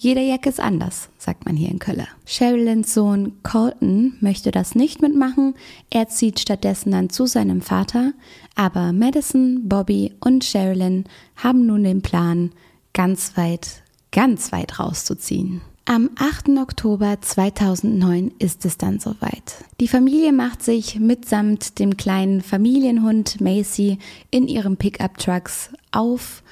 Jeder 0.03 0.23
Jack 0.23 0.47
ist 0.47 0.59
anders, 0.59 1.11
sagt 1.17 1.47
man 1.47 1.55
hier 1.55 1.71
in 1.71 1.79
Köln. 1.79 2.09
Sherilyn's 2.27 2.93
Sohn 2.93 3.35
Colton 3.45 4.17
möchte 4.19 4.51
das 4.51 4.75
nicht 4.75 5.01
mitmachen. 5.01 5.55
Er 5.91 6.09
zieht 6.09 6.41
stattdessen 6.41 6.91
dann 6.91 7.09
zu 7.09 7.27
seinem 7.27 7.63
Vater. 7.63 8.13
Aber 8.57 8.93
Madison, 8.93 9.69
Bobby 9.69 10.13
und 10.19 10.43
Sherilyn 10.43 11.05
haben 11.37 11.67
nun 11.67 11.85
den 11.85 12.03
Plan, 12.03 12.51
ganz 12.93 13.37
weit, 13.37 13.85
ganz 14.11 14.51
weit 14.51 14.81
rauszuziehen. 14.81 15.61
Am 15.85 16.11
8. 16.17 16.49
Oktober 16.61 17.19
2009 17.21 18.33
ist 18.41 18.65
es 18.65 18.79
dann 18.79 18.99
soweit. 18.99 19.55
Die 19.79 19.87
Familie 19.87 20.33
macht 20.33 20.65
sich 20.65 20.99
mitsamt 20.99 21.79
dem 21.79 21.97
kleinen 21.97 22.41
Familienhund 22.41 23.41
Macy 23.41 23.99
in 24.33 24.49
ihrem 24.49 24.77
Pickup-Trucks 24.77 25.71
auf 25.93 26.43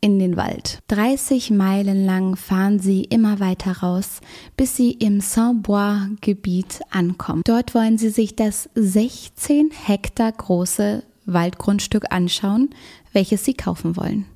in 0.00 0.18
den 0.18 0.36
Wald. 0.36 0.78
30 0.88 1.50
Meilen 1.50 2.04
lang 2.04 2.36
fahren 2.36 2.78
sie 2.78 3.04
immer 3.04 3.40
weiter 3.40 3.78
raus, 3.78 4.20
bis 4.56 4.76
sie 4.76 4.92
im 4.92 5.20
Saint-Bois-Gebiet 5.20 6.80
ankommen. 6.90 7.42
Dort 7.44 7.74
wollen 7.74 7.98
sie 7.98 8.10
sich 8.10 8.36
das 8.36 8.68
16 8.74 9.70
Hektar 9.70 10.32
große 10.32 11.02
Waldgrundstück 11.26 12.06
anschauen, 12.10 12.70
welches 13.12 13.44
sie 13.44 13.54
kaufen 13.54 13.96
wollen. 13.96 14.26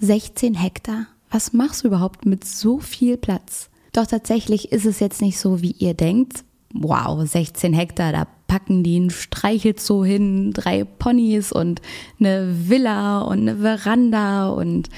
16 0.00 0.54
Hektar. 0.54 1.06
Was 1.30 1.52
machst 1.52 1.82
du 1.82 1.88
überhaupt 1.88 2.26
mit 2.26 2.44
so 2.44 2.78
viel 2.78 3.16
Platz? 3.16 3.70
Doch 3.92 4.06
tatsächlich 4.06 4.72
ist 4.72 4.86
es 4.86 5.00
jetzt 5.00 5.22
nicht 5.22 5.38
so, 5.38 5.62
wie 5.62 5.72
ihr 5.72 5.94
denkt. 5.94 6.44
Wow, 6.72 7.26
16 7.26 7.72
Hektar, 7.72 8.12
da 8.12 8.26
packen 8.46 8.82
die 8.82 8.98
ein 9.00 9.10
Streichelzoo 9.10 10.04
hin, 10.04 10.52
drei 10.52 10.84
Ponys 10.84 11.52
und 11.52 11.80
eine 12.20 12.68
Villa 12.68 13.22
und 13.22 13.40
eine 13.40 13.56
Veranda 13.56 14.48
und 14.48 14.88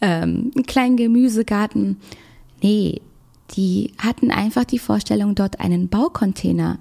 ähm, 0.00 0.50
einen 0.54 0.66
kleinen 0.66 0.96
Gemüsegarten. 0.96 1.98
Nee, 2.62 3.00
die 3.52 3.92
hatten 3.98 4.30
einfach 4.30 4.64
die 4.64 4.78
Vorstellung, 4.78 5.34
dort 5.34 5.60
einen 5.60 5.88
Baucontainer 5.88 6.78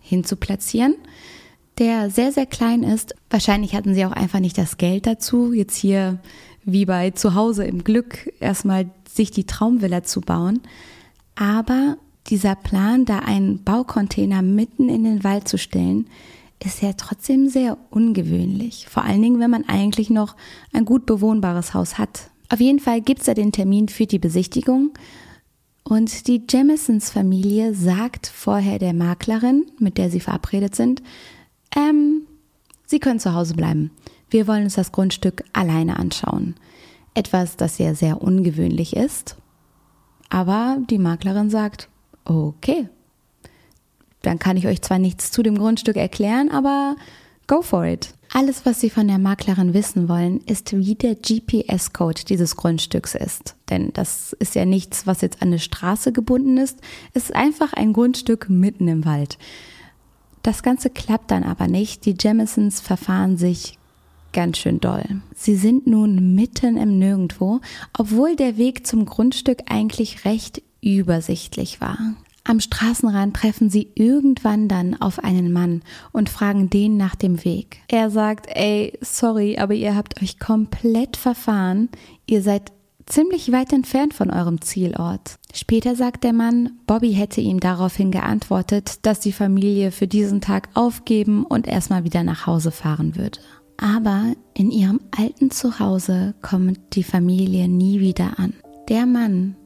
hinzuplatzieren, 0.00 0.94
der 1.78 2.10
sehr, 2.10 2.32
sehr 2.32 2.46
klein 2.46 2.82
ist. 2.82 3.14
Wahrscheinlich 3.30 3.74
hatten 3.74 3.94
sie 3.94 4.04
auch 4.04 4.12
einfach 4.12 4.40
nicht 4.40 4.58
das 4.58 4.78
Geld 4.78 5.06
dazu, 5.06 5.52
jetzt 5.52 5.76
hier 5.76 6.18
wie 6.64 6.84
bei 6.84 7.10
zu 7.12 7.34
Hause 7.34 7.64
im 7.64 7.84
Glück 7.84 8.32
erstmal 8.40 8.90
sich 9.08 9.30
die 9.30 9.44
Traumvilla 9.44 10.02
zu 10.02 10.20
bauen. 10.20 10.60
Aber 11.34 11.96
dieser 12.28 12.54
Plan, 12.54 13.04
da 13.04 13.20
einen 13.20 13.62
Baucontainer 13.64 14.42
mitten 14.42 14.88
in 14.88 15.04
den 15.04 15.24
Wald 15.24 15.48
zu 15.48 15.58
stellen, 15.58 16.08
ist 16.64 16.82
ja 16.82 16.92
trotzdem 16.92 17.48
sehr 17.48 17.78
ungewöhnlich. 17.90 18.86
Vor 18.88 19.04
allen 19.04 19.22
Dingen, 19.22 19.40
wenn 19.40 19.50
man 19.50 19.68
eigentlich 19.68 20.10
noch 20.10 20.36
ein 20.72 20.84
gut 20.84 21.06
bewohnbares 21.06 21.74
Haus 21.74 21.98
hat. 21.98 22.30
Auf 22.48 22.60
jeden 22.60 22.80
Fall 22.80 23.00
gibt 23.00 23.20
es 23.20 23.26
da 23.26 23.34
den 23.34 23.52
Termin 23.52 23.88
für 23.88 24.06
die 24.06 24.18
Besichtigung. 24.18 24.90
Und 25.84 26.26
die 26.26 26.42
Jamisons 26.48 27.10
Familie 27.10 27.74
sagt 27.74 28.26
vorher 28.26 28.78
der 28.78 28.92
Maklerin, 28.92 29.66
mit 29.78 29.96
der 29.98 30.10
sie 30.10 30.20
verabredet 30.20 30.74
sind, 30.74 31.02
ähm, 31.76 32.22
sie 32.86 32.98
können 32.98 33.20
zu 33.20 33.34
Hause 33.34 33.54
bleiben. 33.54 33.90
Wir 34.28 34.46
wollen 34.46 34.64
uns 34.64 34.74
das 34.74 34.92
Grundstück 34.92 35.44
alleine 35.52 35.98
anschauen. 35.98 36.56
Etwas, 37.14 37.56
das 37.56 37.78
ja 37.78 37.94
sehr 37.94 38.20
ungewöhnlich 38.20 38.96
ist 38.96 39.36
aber 40.30 40.78
die 40.88 40.98
Maklerin 40.98 41.50
sagt, 41.50 41.88
okay, 42.28 42.88
dann 44.22 44.38
kann 44.38 44.56
ich 44.56 44.66
euch 44.66 44.82
zwar 44.82 44.98
nichts 44.98 45.30
zu 45.30 45.42
dem 45.42 45.58
Grundstück 45.58 45.96
erklären, 45.96 46.50
aber 46.50 46.96
go 47.46 47.62
for 47.62 47.84
it. 47.84 48.14
Alles, 48.32 48.66
was 48.66 48.80
Sie 48.80 48.90
von 48.90 49.08
der 49.08 49.18
Maklerin 49.18 49.72
wissen 49.72 50.08
wollen, 50.08 50.40
ist, 50.42 50.76
wie 50.76 50.94
der 50.94 51.14
GPS-Code 51.14 52.24
dieses 52.28 52.56
Grundstücks 52.56 53.14
ist. 53.14 53.56
Denn 53.70 53.90
das 53.94 54.34
ist 54.34 54.54
ja 54.54 54.66
nichts, 54.66 55.06
was 55.06 55.22
jetzt 55.22 55.40
an 55.40 55.48
eine 55.48 55.58
Straße 55.58 56.12
gebunden 56.12 56.58
ist. 56.58 56.78
Es 57.14 57.24
ist 57.24 57.34
einfach 57.34 57.72
ein 57.72 57.94
Grundstück 57.94 58.50
mitten 58.50 58.86
im 58.86 59.06
Wald. 59.06 59.38
Das 60.42 60.62
Ganze 60.62 60.90
klappt 60.90 61.30
dann 61.30 61.42
aber 61.42 61.68
nicht. 61.68 62.04
Die 62.04 62.16
Jamisons 62.18 62.80
verfahren 62.80 63.38
sich 63.38 63.78
ganz 64.32 64.58
schön 64.58 64.78
doll. 64.78 65.04
Sie 65.34 65.56
sind 65.56 65.86
nun 65.86 66.34
mitten 66.34 66.76
im 66.76 66.98
Nirgendwo, 66.98 67.60
obwohl 67.96 68.36
der 68.36 68.58
Weg 68.58 68.86
zum 68.86 69.06
Grundstück 69.06 69.62
eigentlich 69.70 70.26
recht 70.26 70.62
übersichtlich 70.80 71.80
war. 71.80 71.98
Am 72.44 72.60
Straßenrand 72.60 73.36
treffen 73.36 73.68
sie 73.68 73.90
irgendwann 73.94 74.68
dann 74.68 74.98
auf 74.98 75.18
einen 75.22 75.52
Mann 75.52 75.82
und 76.12 76.30
fragen 76.30 76.70
den 76.70 76.96
nach 76.96 77.14
dem 77.14 77.44
Weg. 77.44 77.82
Er 77.88 78.10
sagt, 78.10 78.46
ey, 78.48 78.98
sorry, 79.02 79.58
aber 79.58 79.74
ihr 79.74 79.94
habt 79.94 80.22
euch 80.22 80.38
komplett 80.38 81.18
verfahren. 81.18 81.90
Ihr 82.26 82.40
seid 82.40 82.72
ziemlich 83.04 83.52
weit 83.52 83.74
entfernt 83.74 84.14
von 84.14 84.30
eurem 84.30 84.62
Zielort. 84.62 85.36
Später 85.52 85.94
sagt 85.94 86.24
der 86.24 86.32
Mann, 86.32 86.78
Bobby 86.86 87.12
hätte 87.12 87.42
ihm 87.42 87.60
daraufhin 87.60 88.10
geantwortet, 88.10 89.04
dass 89.04 89.20
die 89.20 89.32
Familie 89.32 89.90
für 89.90 90.06
diesen 90.06 90.40
Tag 90.40 90.70
aufgeben 90.72 91.44
und 91.44 91.66
erstmal 91.66 92.04
wieder 92.04 92.22
nach 92.22 92.46
Hause 92.46 92.70
fahren 92.70 93.14
würde. 93.16 93.40
Aber 93.76 94.32
in 94.54 94.70
ihrem 94.70 95.00
alten 95.16 95.50
Zuhause 95.50 96.34
kommt 96.42 96.80
die 96.94 97.04
Familie 97.04 97.68
nie 97.68 98.00
wieder 98.00 98.38
an. 98.38 98.54
Der 98.88 99.04
Mann 99.04 99.56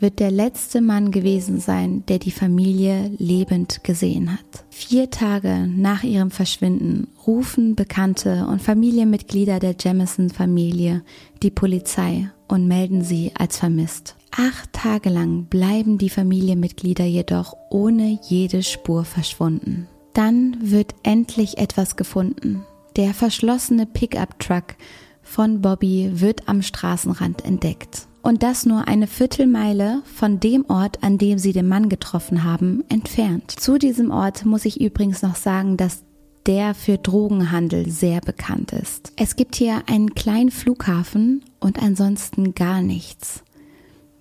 wird 0.00 0.20
der 0.20 0.30
letzte 0.30 0.80
Mann 0.80 1.10
gewesen 1.10 1.60
sein, 1.60 2.04
der 2.06 2.18
die 2.18 2.30
Familie 2.30 3.10
lebend 3.18 3.82
gesehen 3.84 4.32
hat. 4.32 4.64
Vier 4.70 5.10
Tage 5.10 5.68
nach 5.68 6.04
ihrem 6.04 6.30
Verschwinden 6.30 7.08
rufen 7.26 7.74
Bekannte 7.74 8.46
und 8.46 8.62
Familienmitglieder 8.62 9.58
der 9.58 9.74
Jamison-Familie 9.78 11.02
die 11.42 11.50
Polizei 11.50 12.30
und 12.46 12.66
melden 12.66 13.02
sie 13.02 13.32
als 13.36 13.58
vermisst. 13.58 14.16
Acht 14.30 14.72
Tage 14.72 15.08
lang 15.08 15.44
bleiben 15.44 15.98
die 15.98 16.10
Familienmitglieder 16.10 17.04
jedoch 17.04 17.54
ohne 17.70 18.18
jede 18.28 18.62
Spur 18.62 19.04
verschwunden. 19.04 19.88
Dann 20.14 20.56
wird 20.60 20.94
endlich 21.02 21.58
etwas 21.58 21.96
gefunden. 21.96 22.64
Der 22.96 23.14
verschlossene 23.14 23.86
Pickup-Truck 23.86 24.74
von 25.22 25.60
Bobby 25.60 26.10
wird 26.14 26.48
am 26.48 26.62
Straßenrand 26.62 27.44
entdeckt. 27.44 28.07
Und 28.22 28.42
das 28.42 28.66
nur 28.66 28.88
eine 28.88 29.06
Viertelmeile 29.06 30.02
von 30.04 30.40
dem 30.40 30.64
Ort, 30.68 31.02
an 31.02 31.18
dem 31.18 31.38
sie 31.38 31.52
den 31.52 31.68
Mann 31.68 31.88
getroffen 31.88 32.44
haben, 32.44 32.84
entfernt. 32.88 33.50
Zu 33.50 33.78
diesem 33.78 34.10
Ort 34.10 34.44
muss 34.44 34.64
ich 34.64 34.80
übrigens 34.80 35.22
noch 35.22 35.36
sagen, 35.36 35.76
dass 35.76 36.04
der 36.46 36.74
für 36.74 36.98
Drogenhandel 36.98 37.90
sehr 37.90 38.20
bekannt 38.20 38.72
ist. 38.72 39.12
Es 39.16 39.36
gibt 39.36 39.54
hier 39.54 39.82
einen 39.86 40.14
kleinen 40.14 40.50
Flughafen 40.50 41.44
und 41.60 41.80
ansonsten 41.80 42.54
gar 42.54 42.80
nichts. 42.80 43.42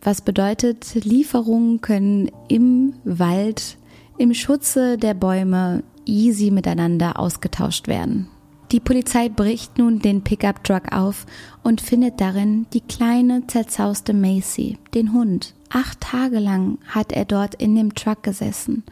Was 0.02 0.22
bedeutet, 0.22 0.94
Lieferungen 1.04 1.82
können 1.82 2.30
im 2.48 2.94
Wald, 3.04 3.78
im 4.18 4.34
Schutze 4.34 4.98
der 4.98 5.14
Bäume 5.14 5.84
easy 6.06 6.52
miteinander 6.52 7.20
ausgetauscht 7.20 7.88
werden. 7.88 8.28
Die 8.72 8.82
Polizei 8.82 9.30
bricht 9.30 9.78
nun 9.78 10.00
den 10.00 10.24
Pickup-Truck 10.24 10.92
auf 10.92 11.26
und 11.64 11.80
findet 11.80 12.20
darin 12.20 12.66
die 12.74 12.82
kleine, 12.82 13.48
zerzauste 13.48 14.14
Macy, 14.14 14.78
den 14.94 15.14
Hund. 15.14 15.54
Acht 15.70 16.02
Tage 16.02 16.40
lang 16.40 16.78
hat 16.88 17.14
er 17.14 17.24
dort 17.24 17.56
in 17.56 17.76
dem 17.76 17.96
Truck 17.96 18.24
gesessen. 18.24 18.84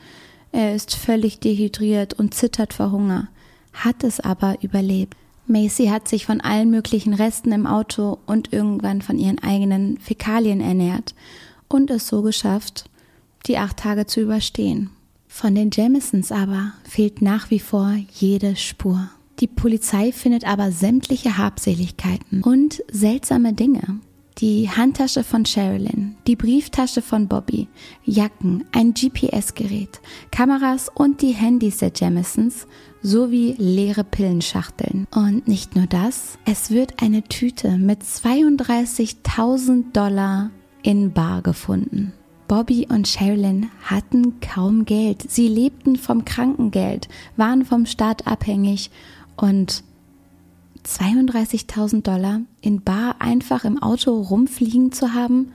Er 0.54 0.74
ist 0.74 0.96
völlig 0.96 1.40
dehydriert 1.40 2.14
und 2.14 2.34
zittert 2.34 2.74
vor 2.74 2.92
Hunger, 2.92 3.28
hat 3.74 4.06
es 4.06 4.22
aber 4.22 4.56
überlebt. 4.62 5.18
Macy 5.46 5.88
hat 5.88 6.08
sich 6.08 6.26
von 6.26 6.40
allen 6.40 6.70
möglichen 6.70 7.14
Resten 7.14 7.52
im 7.52 7.68
Auto 7.68 8.20
und 8.26 8.54
irgendwann 8.54 9.02
von 9.02 9.20
ihren 9.20 9.44
eigenen 9.44 9.98
Fäkalien 9.98 10.62
ernährt 10.62 11.14
und 11.68 11.92
es 11.92 12.08
so 12.08 12.22
geschafft, 12.22 12.86
die 13.46 13.58
acht 13.58 13.78
Tage 13.78 14.06
zu 14.06 14.22
überstehen. 14.22 14.90
Von 15.28 15.54
den 15.54 15.70
Jamisons 15.72 16.32
aber 16.32 16.72
fehlt 16.86 17.22
nach 17.22 17.52
wie 17.52 17.60
vor 17.60 17.94
jede 18.14 18.56
Spur. 18.56 19.10
Die 19.40 19.48
Polizei 19.48 20.12
findet 20.12 20.46
aber 20.46 20.72
sämtliche 20.72 21.38
Habseligkeiten 21.38 22.42
und 22.42 22.82
seltsame 22.92 23.54
Dinge. 23.54 24.00
Die 24.38 24.70
Handtasche 24.70 25.24
von 25.24 25.46
Sherilyn, 25.46 26.18
die 26.28 26.36
Brieftasche 26.36 27.02
von 27.02 27.30
Bobby, 27.30 27.70
Jacken, 28.04 28.66
ein 28.74 28.94
GPS-Gerät, 28.94 30.02
Kameras 30.30 30.90
und 30.94 31.22
die 31.22 31.32
Handys 31.32 31.78
der 31.78 31.94
Jamisons 31.96 32.68
sowie 33.02 33.56
leere 33.58 34.04
Pillenschachteln. 34.04 35.08
Und 35.16 35.48
nicht 35.48 35.76
nur 35.78 35.88
das, 35.88 36.38
es 36.46 36.70
wird 36.70 37.02
eine 37.02 37.24
Tüte 37.24 37.78
mit 37.78 38.04
32.000 38.04 39.94
Dollar 39.94 40.52
in 40.82 41.14
Bar 41.14 41.42
gefunden. 41.42 42.12
Bobby 42.48 42.88
und 42.90 43.08
Sherilyn 43.08 43.72
hatten 43.84 44.40
kaum 44.40 44.86
Geld. 44.86 45.30
Sie 45.32 45.48
lebten 45.48 45.96
vom 45.96 46.26
Krankengeld, 46.26 47.08
waren 47.38 47.66
vom 47.66 47.86
Staat 47.86 48.28
abhängig 48.28 48.92
und 49.38 49.84
32.000 50.86 52.04
Dollar 52.04 52.42
in 52.62 52.82
Bar 52.82 53.16
einfach 53.20 53.66
im 53.66 53.82
Auto 53.82 54.20
rumfliegen 54.22 54.92
zu 54.92 55.14
haben, 55.14 55.52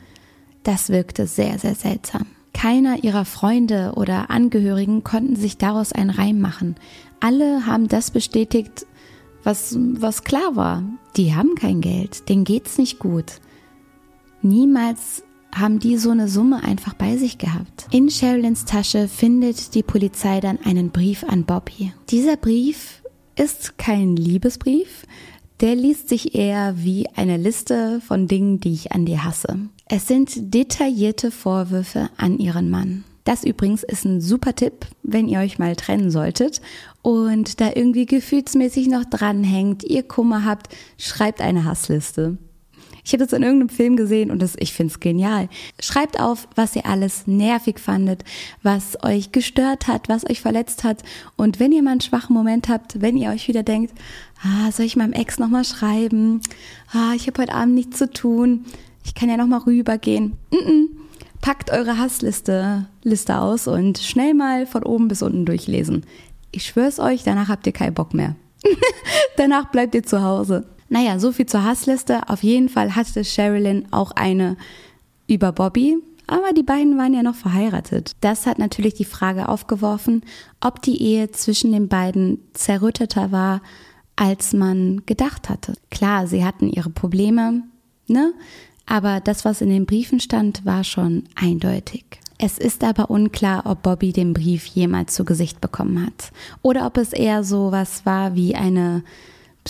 das 0.63 0.89
wirkte 0.89 1.27
sehr, 1.27 1.59
sehr 1.59 1.75
seltsam. 1.75 2.27
Keiner 2.53 3.05
ihrer 3.05 3.25
Freunde 3.25 3.93
oder 3.97 4.31
Angehörigen 4.31 5.05
konnten 5.05 5.37
sich 5.37 5.57
daraus 5.57 5.93
einen 5.93 6.11
Reim 6.11 6.41
machen. 6.41 6.75
Alle 7.21 7.67
haben 7.67 7.89
das 7.89 8.11
bestätigt, 8.11 8.87
was, 9.45 9.77
was 9.79 10.25
klar 10.25 10.57
war. 10.57 10.83
Die 11.17 11.35
haben 11.35 11.55
kein 11.55 11.81
Geld, 11.81 12.29
denen 12.29 12.45
geht's 12.45 12.77
nicht 12.77 12.99
gut. 12.99 13.41
Niemals 14.43 15.23
haben 15.55 15.79
die 15.79 15.97
so 15.97 16.11
eine 16.11 16.29
Summe 16.29 16.63
einfach 16.63 16.95
bei 16.95 17.17
sich 17.17 17.39
gehabt. 17.39 17.87
In 17.91 18.11
Sherilyn's 18.11 18.65
Tasche 18.65 19.09
findet 19.09 19.75
die 19.75 19.83
Polizei 19.83 20.41
dann 20.41 20.59
einen 20.65 20.91
Brief 20.91 21.25
an 21.25 21.45
Bobby. 21.45 21.93
Dieser 22.09 22.37
Brief 22.37 23.00
ist 23.41 23.79
kein 23.79 24.17
Liebesbrief, 24.17 25.07
der 25.61 25.75
liest 25.75 26.11
sich 26.11 26.35
eher 26.35 26.75
wie 26.77 27.09
eine 27.17 27.39
Liste 27.39 28.03
von 28.07 28.29
Dingen, 28.29 28.61
die 28.61 28.75
ich 28.75 28.93
an 28.93 29.07
dir 29.07 29.25
hasse. 29.25 29.57
Es 29.87 30.07
sind 30.07 30.53
detaillierte 30.55 31.31
Vorwürfe 31.31 32.11
an 32.19 32.39
ihren 32.39 32.69
Mann. 32.69 33.05
Das 33.25 33.43
übrigens 33.45 33.83
ist 33.83 34.05
ein 34.05 34.21
super 34.21 34.55
Tipp, 34.55 34.87
wenn 35.03 35.27
ihr 35.27 35.39
euch 35.39 35.59
mal 35.59 35.75
trennen 35.75 36.11
solltet 36.11 36.61
und 37.01 37.63
da 37.63 37.71
irgendwie 37.75 38.05
gefühlsmäßig 38.05 38.89
noch 38.89 39.05
dranhängt, 39.07 39.85
ihr 39.85 40.03
Kummer 40.03 40.45
habt, 40.45 40.75
schreibt 40.99 41.41
eine 41.41 41.65
Hassliste. 41.65 42.37
Ich 43.05 43.13
habe 43.13 43.25
das 43.25 43.33
in 43.33 43.43
irgendeinem 43.43 43.69
Film 43.69 43.97
gesehen 43.97 44.31
und 44.31 44.41
das, 44.41 44.55
ich 44.59 44.73
finde 44.73 44.93
es 44.93 45.01
genial. 45.01 45.49
Schreibt 45.81 46.21
auf, 46.21 46.49
was 46.55 46.77
ihr 46.77 46.87
alles 46.87 47.27
nervig 47.27 47.79
fandet, 47.79 48.25
was 48.63 49.03
euch 49.03 49.33
gestört 49.33 49.87
hat, 49.87 50.09
was 50.09 50.29
euch 50.29 50.41
verletzt 50.41 50.85
hat. 50.85 51.03
Und 51.37 51.61
wenn 51.61 51.73
ihr 51.73 51.83
mal 51.83 51.93
einen 51.93 52.01
schwachen 52.01 52.35
Moment 52.35 52.69
habt, 52.69 53.01
wenn 53.01 53.17
ihr 53.17 53.31
euch 53.31 53.49
wieder 53.49 53.63
denkt, 53.63 53.93
ah, 54.43 54.71
soll 54.73 54.87
ich 54.87 54.97
meinem 54.97 55.13
Ex 55.13 55.39
nochmal 55.39 55.65
schreiben? 55.65 56.41
Ah, 56.93 57.13
ich 57.15 57.27
habe 57.27 57.43
heute 57.43 57.55
Abend 57.55 57.75
nichts 57.75 57.99
zu 57.99 58.11
tun. 58.11 58.65
Ich 59.05 59.15
kann 59.15 59.29
ja 59.29 59.37
nochmal 59.37 59.61
rübergehen. 59.61 60.37
Mm 60.51 60.57
-mm. 60.57 60.87
Packt 61.41 61.71
eure 61.71 61.97
Hassliste 61.97 62.87
Liste 63.03 63.39
aus 63.39 63.67
und 63.67 63.99
schnell 63.99 64.35
mal 64.35 64.67
von 64.67 64.83
oben 64.83 65.09
bis 65.09 65.23
unten 65.23 65.47
durchlesen. 65.47 66.05
Ich 66.53 66.67
schwör's 66.67 66.99
euch, 66.99 67.23
danach 67.23 67.49
habt 67.49 67.67
ihr 67.67 67.73
keinen 67.73 67.95
Bock 67.95 68.13
mehr. 68.13 68.37
danach 69.37 69.71
bleibt 69.71 69.95
ihr 69.95 70.03
zu 70.03 70.23
Hause. 70.23 70.67
Naja, 70.91 71.21
so 71.21 71.31
viel 71.33 71.47
zur 71.47 71.65
Hassliste. 71.65 72.29
Auf 72.29 72.43
jeden 72.43 72.69
Fall 72.69 72.97
hatte 72.97 73.25
Sherilyn 73.25 73.87
auch 73.93 74.11
eine 74.11 74.57
über 75.29 75.53
Bobby, 75.53 75.97
aber 76.27 76.53
die 76.53 76.65
beiden 76.65 76.99
waren 76.99 77.15
ja 77.15 77.23
noch 77.23 77.37
verheiratet. 77.37 78.17
Das 78.21 78.45
hat 78.45 78.59
natürlich 78.59 78.95
die 78.95 79.05
Frage 79.05 79.49
aufgeworfen, 79.49 80.23
ob 80.61 80.83
die 80.83 81.01
Ehe 81.01 81.31
zwischen 81.31 81.71
den 81.71 81.89
beiden 81.89 82.41
zerrütteter 82.55 83.31
war, 83.31 83.63
als 84.17 84.53
man 84.53 85.03
gedacht 85.07 85.49
hatte. 85.49 85.75
Klar, 85.91 86.27
sie 86.27 86.45
hatten 86.45 86.69
ihre 86.69 86.91
Probleme, 86.91 87.63
ne? 88.09 88.35
Aber 88.85 89.21
das, 89.21 89.45
was 89.45 89.61
in 89.61 89.71
den 89.71 89.87
Briefen 89.87 90.19
stand, 90.19 90.67
war 90.67 90.83
schon 90.83 91.23
eindeutig. 91.37 92.05
Es 92.39 92.59
ist 92.59 92.83
aber 92.83 93.11
unklar, 93.11 93.63
ob 93.67 93.83
Bobby 93.83 94.13
den 94.13 94.33
Brief 94.33 94.67
jemals 94.67 95.15
zu 95.15 95.25
Gesicht 95.25 95.61
bekommen 95.61 96.05
hat 96.05 96.33
oder 96.63 96.87
ob 96.87 96.97
es 96.97 97.13
eher 97.13 97.45
so 97.45 97.71
was 97.71 98.05
war 98.05 98.35
wie 98.35 98.57
eine 98.57 99.05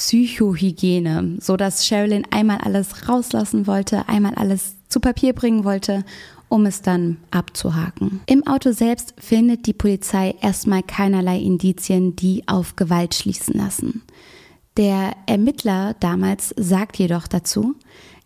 Psychohygiene, 0.01 1.37
so 1.41 1.59
dass 1.59 1.87
Sherilyn 1.87 2.27
einmal 2.31 2.57
alles 2.63 3.07
rauslassen 3.07 3.67
wollte, 3.67 4.09
einmal 4.09 4.35
alles 4.35 4.77
zu 4.89 4.99
Papier 4.99 5.35
bringen 5.35 5.63
wollte, 5.65 6.07
um 6.49 6.65
es 6.65 6.81
dann 6.81 7.19
abzuhaken. 7.31 8.21
Im 8.25 8.47
Auto 8.47 8.73
selbst 8.73 9.13
findet 9.19 9.67
die 9.67 9.75
Polizei 9.75 10.35
erstmal 10.41 10.83
keinerlei 10.83 11.39
Indizien, 11.39 12.17
die 12.17 12.49
auf 12.49 12.77
Gewalt 12.77 13.15
schließen 13.15 13.53
lassen. 13.53 14.03
Der 14.79 15.13
Ermittler 15.27 15.95
damals 16.01 16.55
sagt 16.57 16.97
jedoch 16.97 17.29
dazu, 17.29 17.75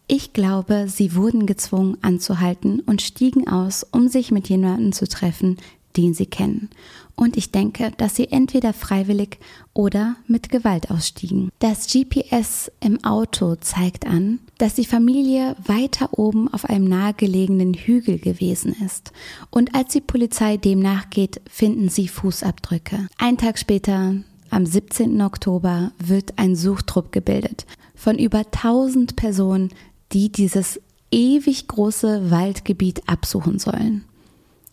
ich 0.06 0.32
glaube, 0.32 0.86
sie 0.86 1.16
wurden 1.16 1.44
gezwungen 1.44 1.98
anzuhalten 2.02 2.80
und 2.86 3.02
stiegen 3.02 3.48
aus, 3.48 3.84
um 3.90 4.06
sich 4.06 4.30
mit 4.30 4.48
jemandem 4.48 4.92
zu 4.92 5.08
treffen, 5.08 5.56
den 5.96 6.14
sie 6.14 6.26
kennen. 6.26 6.70
Und 7.16 7.36
ich 7.36 7.52
denke, 7.52 7.92
dass 7.96 8.16
sie 8.16 8.28
entweder 8.28 8.72
freiwillig 8.72 9.38
oder 9.72 10.16
mit 10.26 10.48
Gewalt 10.48 10.90
ausstiegen. 10.90 11.50
Das 11.60 11.86
GPS 11.86 12.72
im 12.80 13.02
Auto 13.04 13.54
zeigt 13.56 14.06
an, 14.06 14.40
dass 14.58 14.74
die 14.74 14.84
Familie 14.84 15.54
weiter 15.64 16.18
oben 16.18 16.52
auf 16.52 16.64
einem 16.64 16.84
nahegelegenen 16.84 17.74
Hügel 17.74 18.18
gewesen 18.18 18.74
ist. 18.84 19.12
Und 19.50 19.74
als 19.74 19.92
die 19.92 20.00
Polizei 20.00 20.56
dem 20.56 20.80
nachgeht, 20.80 21.40
finden 21.48 21.88
sie 21.88 22.08
Fußabdrücke. 22.08 23.06
Ein 23.18 23.38
Tag 23.38 23.58
später, 23.58 24.16
am 24.50 24.66
17. 24.66 25.20
Oktober, 25.22 25.92
wird 25.98 26.34
ein 26.36 26.56
Suchtrupp 26.56 27.12
gebildet 27.12 27.66
von 27.94 28.18
über 28.18 28.38
1000 28.38 29.16
Personen, 29.16 29.70
die 30.12 30.30
dieses 30.30 30.80
ewig 31.10 31.68
große 31.68 32.30
Waldgebiet 32.30 33.08
absuchen 33.08 33.58
sollen. 33.58 34.04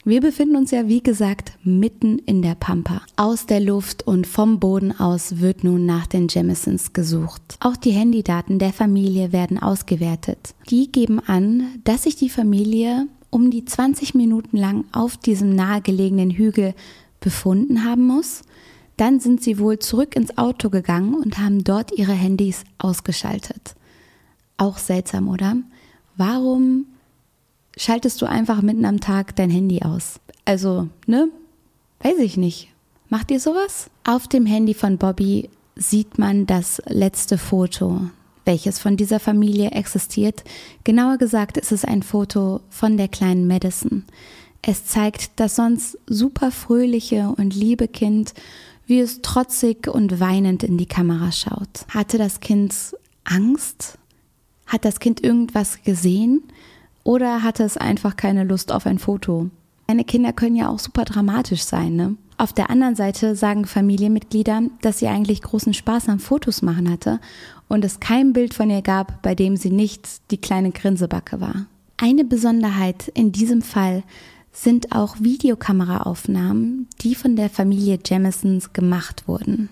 Wir 0.03 0.19
befinden 0.19 0.55
uns 0.55 0.71
ja, 0.71 0.87
wie 0.87 1.03
gesagt, 1.03 1.53
mitten 1.63 2.17
in 2.17 2.41
der 2.41 2.55
Pampa. 2.55 3.03
Aus 3.17 3.45
der 3.45 3.59
Luft 3.59 4.07
und 4.07 4.25
vom 4.25 4.59
Boden 4.59 4.91
aus 4.99 5.41
wird 5.41 5.63
nun 5.63 5.85
nach 5.85 6.07
den 6.07 6.27
Jamisons 6.27 6.93
gesucht. 6.93 7.57
Auch 7.59 7.77
die 7.77 7.91
Handydaten 7.91 8.57
der 8.57 8.73
Familie 8.73 9.31
werden 9.31 9.59
ausgewertet. 9.59 10.55
Die 10.71 10.91
geben 10.91 11.19
an, 11.19 11.67
dass 11.83 12.03
sich 12.03 12.15
die 12.15 12.29
Familie 12.29 13.05
um 13.29 13.51
die 13.51 13.63
20 13.63 14.15
Minuten 14.15 14.57
lang 14.57 14.85
auf 14.91 15.17
diesem 15.17 15.53
nahegelegenen 15.53 16.31
Hügel 16.31 16.73
befunden 17.19 17.85
haben 17.85 18.07
muss. 18.07 18.41
Dann 18.97 19.19
sind 19.19 19.43
sie 19.43 19.59
wohl 19.59 19.77
zurück 19.77 20.15
ins 20.15 20.35
Auto 20.35 20.71
gegangen 20.71 21.13
und 21.13 21.37
haben 21.37 21.63
dort 21.63 21.91
ihre 21.91 22.13
Handys 22.13 22.63
ausgeschaltet. 22.79 23.75
Auch 24.57 24.79
seltsam, 24.79 25.27
oder? 25.27 25.57
Warum 26.17 26.87
schaltest 27.81 28.21
du 28.21 28.27
einfach 28.27 28.61
mitten 28.61 28.85
am 28.85 28.99
Tag 28.99 29.35
dein 29.35 29.49
Handy 29.49 29.81
aus? 29.81 30.19
Also, 30.45 30.87
ne? 31.07 31.29
Weiß 32.01 32.19
ich 32.19 32.37
nicht. 32.37 32.69
Macht 33.09 33.31
ihr 33.31 33.39
sowas? 33.39 33.89
Auf 34.03 34.27
dem 34.27 34.45
Handy 34.45 34.73
von 34.73 34.97
Bobby 34.97 35.49
sieht 35.75 36.19
man 36.19 36.45
das 36.45 36.81
letzte 36.85 37.37
Foto, 37.37 38.01
welches 38.45 38.77
von 38.77 38.97
dieser 38.97 39.19
Familie 39.19 39.71
existiert. 39.71 40.43
Genauer 40.83 41.17
gesagt 41.17 41.57
ist 41.57 41.71
es 41.71 41.83
ein 41.83 42.03
Foto 42.03 42.61
von 42.69 42.97
der 42.97 43.07
kleinen 43.07 43.47
Madison. 43.47 44.05
Es 44.61 44.85
zeigt 44.85 45.31
das 45.37 45.55
sonst 45.55 45.97
super 46.05 46.51
fröhliche 46.51 47.33
und 47.35 47.55
liebe 47.55 47.87
Kind, 47.87 48.35
wie 48.85 48.99
es 48.99 49.23
trotzig 49.23 49.87
und 49.87 50.19
weinend 50.19 50.61
in 50.63 50.77
die 50.77 50.85
Kamera 50.85 51.31
schaut. 51.31 51.85
Hatte 51.89 52.19
das 52.19 52.41
Kind 52.41 52.75
Angst? 53.23 53.97
Hat 54.67 54.85
das 54.85 54.99
Kind 54.99 55.23
irgendwas 55.23 55.81
gesehen 55.83 56.43
oder 57.03 57.43
hatte 57.43 57.63
es 57.63 57.77
einfach 57.77 58.15
keine 58.15 58.43
Lust 58.43 58.71
auf 58.71 58.85
ein 58.85 58.99
Foto? 58.99 59.49
Meine 59.87 60.03
Kinder 60.03 60.33
können 60.33 60.55
ja 60.55 60.69
auch 60.69 60.79
super 60.79 61.03
dramatisch 61.05 61.63
sein, 61.63 61.95
ne? 61.95 62.15
Auf 62.37 62.53
der 62.53 62.71
anderen 62.71 62.95
Seite 62.95 63.35
sagen 63.35 63.65
Familienmitglieder, 63.65 64.63
dass 64.81 64.97
sie 64.97 65.07
eigentlich 65.07 65.43
großen 65.43 65.75
Spaß 65.75 66.09
am 66.09 66.17
Fotos 66.17 66.63
machen 66.63 66.89
hatte 66.89 67.19
und 67.67 67.85
es 67.85 67.99
kein 67.99 68.33
Bild 68.33 68.55
von 68.55 68.69
ihr 68.71 68.81
gab, 68.81 69.21
bei 69.21 69.35
dem 69.35 69.57
sie 69.57 69.69
nicht 69.69 70.31
die 70.31 70.39
kleine 70.39 70.71
Grinsebacke 70.71 71.39
war. 71.39 71.67
Eine 71.97 72.23
Besonderheit 72.23 73.09
in 73.09 73.31
diesem 73.31 73.61
Fall 73.61 74.01
sind 74.51 74.91
auch 74.91 75.17
Videokameraaufnahmen, 75.19 76.87
die 77.01 77.13
von 77.13 77.35
der 77.35 77.49
Familie 77.49 77.99
Jamisons 78.03 78.73
gemacht 78.73 79.27
wurden. 79.27 79.69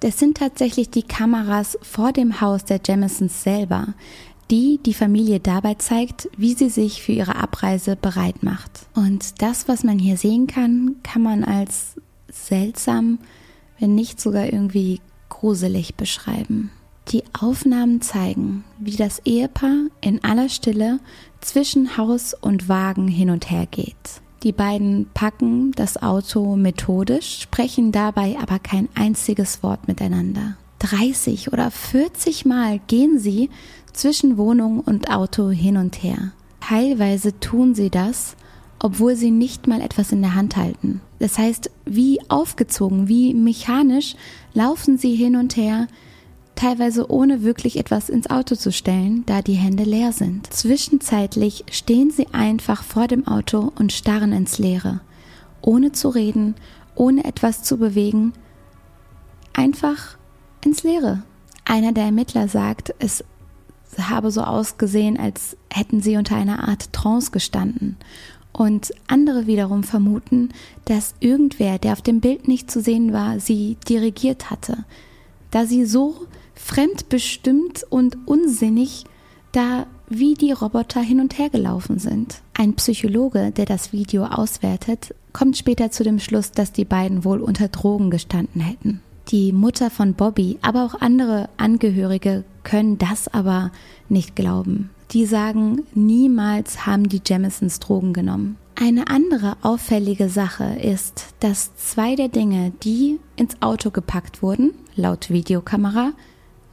Das 0.00 0.18
sind 0.18 0.38
tatsächlich 0.38 0.90
die 0.90 1.02
Kameras 1.02 1.78
vor 1.82 2.12
dem 2.12 2.40
Haus 2.40 2.64
der 2.64 2.80
Jamisons 2.84 3.42
selber, 3.42 3.94
die 4.50 4.80
die 4.84 4.94
Familie 4.94 5.40
dabei 5.40 5.74
zeigt, 5.74 6.28
wie 6.36 6.54
sie 6.54 6.70
sich 6.70 7.02
für 7.02 7.12
ihre 7.12 7.36
Abreise 7.36 7.96
bereit 7.96 8.42
macht. 8.42 8.86
Und 8.94 9.42
das, 9.42 9.68
was 9.68 9.84
man 9.84 9.98
hier 9.98 10.16
sehen 10.16 10.46
kann, 10.46 10.96
kann 11.02 11.22
man 11.22 11.44
als 11.44 11.96
seltsam, 12.30 13.18
wenn 13.78 13.94
nicht 13.94 14.20
sogar 14.20 14.52
irgendwie 14.52 15.00
gruselig 15.28 15.94
beschreiben. 15.94 16.70
Die 17.08 17.24
Aufnahmen 17.38 18.02
zeigen, 18.02 18.64
wie 18.78 18.96
das 18.96 19.20
Ehepaar 19.24 19.86
in 20.00 20.22
aller 20.24 20.48
Stille 20.48 21.00
zwischen 21.40 21.96
Haus 21.96 22.34
und 22.34 22.68
Wagen 22.68 23.08
hin 23.08 23.30
und 23.30 23.50
her 23.50 23.66
geht. 23.70 23.96
Die 24.42 24.52
beiden 24.52 25.08
packen 25.14 25.72
das 25.72 26.00
Auto 26.00 26.54
methodisch, 26.54 27.40
sprechen 27.40 27.92
dabei 27.92 28.36
aber 28.40 28.58
kein 28.58 28.88
einziges 28.94 29.62
Wort 29.62 29.88
miteinander. 29.88 30.56
30 30.80 31.52
oder 31.52 31.70
40 31.70 32.44
Mal 32.44 32.78
gehen 32.86 33.18
sie 33.18 33.50
zwischen 33.98 34.38
Wohnung 34.38 34.78
und 34.80 35.10
Auto 35.10 35.50
hin 35.50 35.76
und 35.76 36.02
her. 36.04 36.32
Teilweise 36.60 37.38
tun 37.40 37.74
sie 37.74 37.90
das, 37.90 38.36
obwohl 38.78 39.16
sie 39.16 39.32
nicht 39.32 39.66
mal 39.66 39.80
etwas 39.80 40.12
in 40.12 40.22
der 40.22 40.36
Hand 40.36 40.56
halten. 40.56 41.00
Das 41.18 41.36
heißt, 41.36 41.70
wie 41.84 42.20
aufgezogen, 42.28 43.08
wie 43.08 43.34
mechanisch 43.34 44.14
laufen 44.54 44.98
sie 44.98 45.16
hin 45.16 45.34
und 45.34 45.56
her, 45.56 45.88
teilweise 46.54 47.10
ohne 47.10 47.42
wirklich 47.42 47.76
etwas 47.76 48.08
ins 48.08 48.30
Auto 48.30 48.54
zu 48.54 48.70
stellen, 48.70 49.24
da 49.26 49.42
die 49.42 49.54
Hände 49.54 49.82
leer 49.82 50.12
sind. 50.12 50.52
Zwischenzeitlich 50.52 51.64
stehen 51.68 52.12
sie 52.12 52.28
einfach 52.32 52.84
vor 52.84 53.08
dem 53.08 53.26
Auto 53.26 53.72
und 53.76 53.92
starren 53.92 54.32
ins 54.32 54.60
Leere, 54.60 55.00
ohne 55.60 55.90
zu 55.90 56.08
reden, 56.08 56.54
ohne 56.94 57.24
etwas 57.24 57.64
zu 57.64 57.78
bewegen, 57.78 58.32
einfach 59.54 60.16
ins 60.64 60.84
Leere. 60.84 61.24
Einer 61.64 61.90
der 61.90 62.04
Ermittler 62.04 62.46
sagt, 62.46 62.94
es 63.00 63.24
habe 63.98 64.30
so 64.30 64.42
ausgesehen, 64.42 65.18
als 65.18 65.56
hätten 65.72 66.00
sie 66.00 66.16
unter 66.16 66.36
einer 66.36 66.68
Art 66.68 66.92
Trance 66.92 67.30
gestanden. 67.30 67.96
Und 68.52 68.92
andere 69.06 69.46
wiederum 69.46 69.84
vermuten, 69.84 70.50
dass 70.84 71.14
irgendwer, 71.20 71.78
der 71.78 71.92
auf 71.92 72.02
dem 72.02 72.20
Bild 72.20 72.48
nicht 72.48 72.70
zu 72.70 72.80
sehen 72.80 73.12
war, 73.12 73.40
sie 73.40 73.76
dirigiert 73.88 74.50
hatte, 74.50 74.84
da 75.50 75.64
sie 75.64 75.84
so 75.84 76.26
fremdbestimmt 76.54 77.84
und 77.88 78.16
unsinnig 78.26 79.04
da 79.52 79.86
wie 80.08 80.34
die 80.34 80.52
Roboter 80.52 81.00
hin 81.00 81.20
und 81.20 81.38
her 81.38 81.50
gelaufen 81.50 81.98
sind. 81.98 82.40
Ein 82.54 82.74
Psychologe, 82.74 83.52
der 83.52 83.66
das 83.66 83.92
Video 83.92 84.24
auswertet, 84.24 85.14
kommt 85.32 85.56
später 85.56 85.90
zu 85.90 86.02
dem 86.02 86.18
Schluss, 86.18 86.50
dass 86.50 86.72
die 86.72 86.84
beiden 86.84 87.24
wohl 87.24 87.40
unter 87.40 87.68
Drogen 87.68 88.10
gestanden 88.10 88.60
hätten. 88.60 89.00
Die 89.30 89.52
Mutter 89.52 89.90
von 89.90 90.14
Bobby, 90.14 90.58
aber 90.62 90.84
auch 90.84 91.00
andere 91.02 91.50
Angehörige 91.58 92.44
können 92.64 92.96
das 92.96 93.28
aber 93.28 93.70
nicht 94.08 94.34
glauben. 94.34 94.88
Die 95.10 95.26
sagen, 95.26 95.82
niemals 95.94 96.86
haben 96.86 97.10
die 97.10 97.20
Jamisons 97.24 97.78
Drogen 97.78 98.14
genommen. 98.14 98.56
Eine 98.74 99.08
andere 99.08 99.58
auffällige 99.60 100.30
Sache 100.30 100.78
ist, 100.80 101.34
dass 101.40 101.74
zwei 101.76 102.14
der 102.14 102.28
Dinge, 102.28 102.72
die 102.82 103.18
ins 103.36 103.60
Auto 103.60 103.90
gepackt 103.90 104.42
wurden, 104.42 104.72
laut 104.96 105.28
Videokamera, 105.28 106.12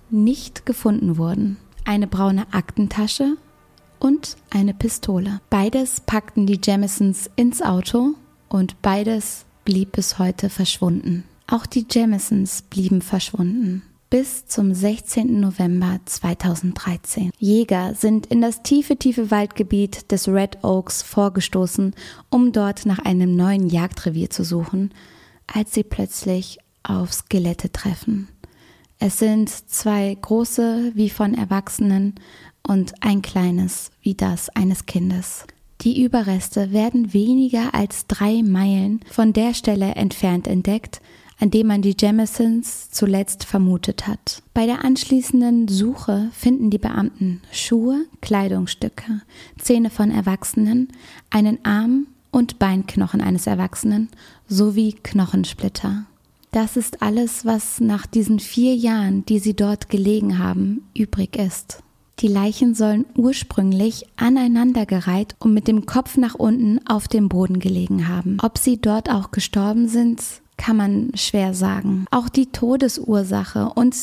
nicht 0.10 0.66
gefunden 0.66 1.18
wurden. 1.18 1.58
Eine 1.84 2.08
braune 2.08 2.46
Aktentasche 2.54 3.36
und 4.00 4.38
eine 4.50 4.74
Pistole. 4.74 5.42
Beides 5.50 6.00
packten 6.00 6.46
die 6.46 6.60
Jamisons 6.64 7.30
ins 7.36 7.62
Auto 7.62 8.14
und 8.48 8.82
beides 8.82 9.46
blieb 9.66 9.94
bis 9.94 10.20
heute 10.20 10.50
verschwunden. 10.50 11.26
Auch 11.48 11.66
die 11.66 11.86
Jamisons 11.90 12.64
blieben 12.64 13.02
verschwunden 13.02 13.84
bis 14.10 14.46
zum 14.46 14.74
16. 14.74 15.40
November 15.40 16.00
2013. 16.06 17.32
Jäger 17.38 17.96
sind 17.96 18.28
in 18.28 18.40
das 18.40 18.64
tiefe, 18.64 18.98
tiefe 18.98 19.30
Waldgebiet 19.32 20.12
des 20.12 20.28
Red 20.28 20.64
Oaks 20.64 21.02
vorgestoßen, 21.02 21.94
um 22.30 22.52
dort 22.52 22.86
nach 22.86 23.00
einem 23.00 23.36
neuen 23.36 23.68
Jagdrevier 23.68 24.30
zu 24.30 24.44
suchen, 24.44 24.94
als 25.54 25.74
sie 25.74 25.84
plötzlich 25.84 26.60
auf 26.84 27.12
Skelette 27.12 27.72
treffen. 27.72 28.30
Es 29.00 29.20
sind 29.20 29.50
zwei 29.50 30.16
große 30.22 30.94
wie 30.96 31.10
von 31.10 31.34
Erwachsenen 31.34 32.16
und 32.66 32.94
ein 33.02 33.22
kleines 33.22 33.92
wie 34.02 34.14
das 34.14 34.50
eines 34.50 34.86
Kindes. 34.86 35.46
Die 35.82 36.04
Überreste 36.04 36.72
werden 36.72 37.14
weniger 37.14 37.74
als 37.74 38.08
drei 38.08 38.44
Meilen 38.44 39.02
von 39.12 39.34
der 39.34 39.54
Stelle 39.54 39.96
entfernt 39.96 40.48
entdeckt, 40.48 41.02
an 41.40 41.52
dem 41.52 41.68
man 41.68 41.82
die 41.82 41.96
Jamisons 42.00 42.90
zuletzt 42.92 43.44
vermutet 43.44 44.08
hat. 44.08 44.42
Bei 44.54 44.66
der 44.66 44.86
anschließenden 44.86 45.68
Suche 45.68 46.30
finden 46.34 46.70
die 46.70 46.78
Beamten 46.78 47.42
Schuhe, 47.52 48.06
Kleidungsstücke, 48.22 49.22
Zähne 49.60 49.90
von 49.90 50.12
Erwachsenen, 50.12 50.90
einen 51.30 51.64
Arm 51.66 52.08
und 52.32 52.60
Beinknochen 52.60 53.22
eines 53.22 53.48
Erwachsenen 53.48 54.10
sowie 54.48 54.94
Knochensplitter. 55.04 56.06
Das 56.52 56.78
ist 56.78 57.02
alles, 57.02 57.46
was 57.46 57.82
nach 57.82 58.06
diesen 58.06 58.40
vier 58.40 58.76
Jahren, 58.76 59.26
die 59.26 59.40
sie 59.40 59.56
dort 59.56 59.90
gelegen 59.90 60.40
haben, 60.40 60.88
übrig 60.94 61.36
ist. 61.36 61.84
Die 62.20 62.30
Leichen 62.30 62.76
sollen 62.76 63.06
ursprünglich 63.18 64.06
aneinandergereiht 64.16 65.36
und 65.40 65.54
mit 65.54 65.68
dem 65.68 65.86
Kopf 65.86 66.16
nach 66.16 66.36
unten 66.36 66.80
auf 66.88 67.10
dem 67.10 67.28
Boden 67.28 67.60
gelegen 67.60 68.08
haben. 68.08 68.38
Ob 68.42 68.58
sie 68.58 68.80
dort 68.80 69.10
auch 69.10 69.32
gestorben 69.32 69.90
sind, 69.90 70.22
kann 70.58 70.78
man 70.78 71.12
schwer 71.16 71.54
sagen. 71.54 72.06
Auch 72.12 72.30
die 72.30 72.48
Todesursache 72.48 73.70
und 73.76 73.96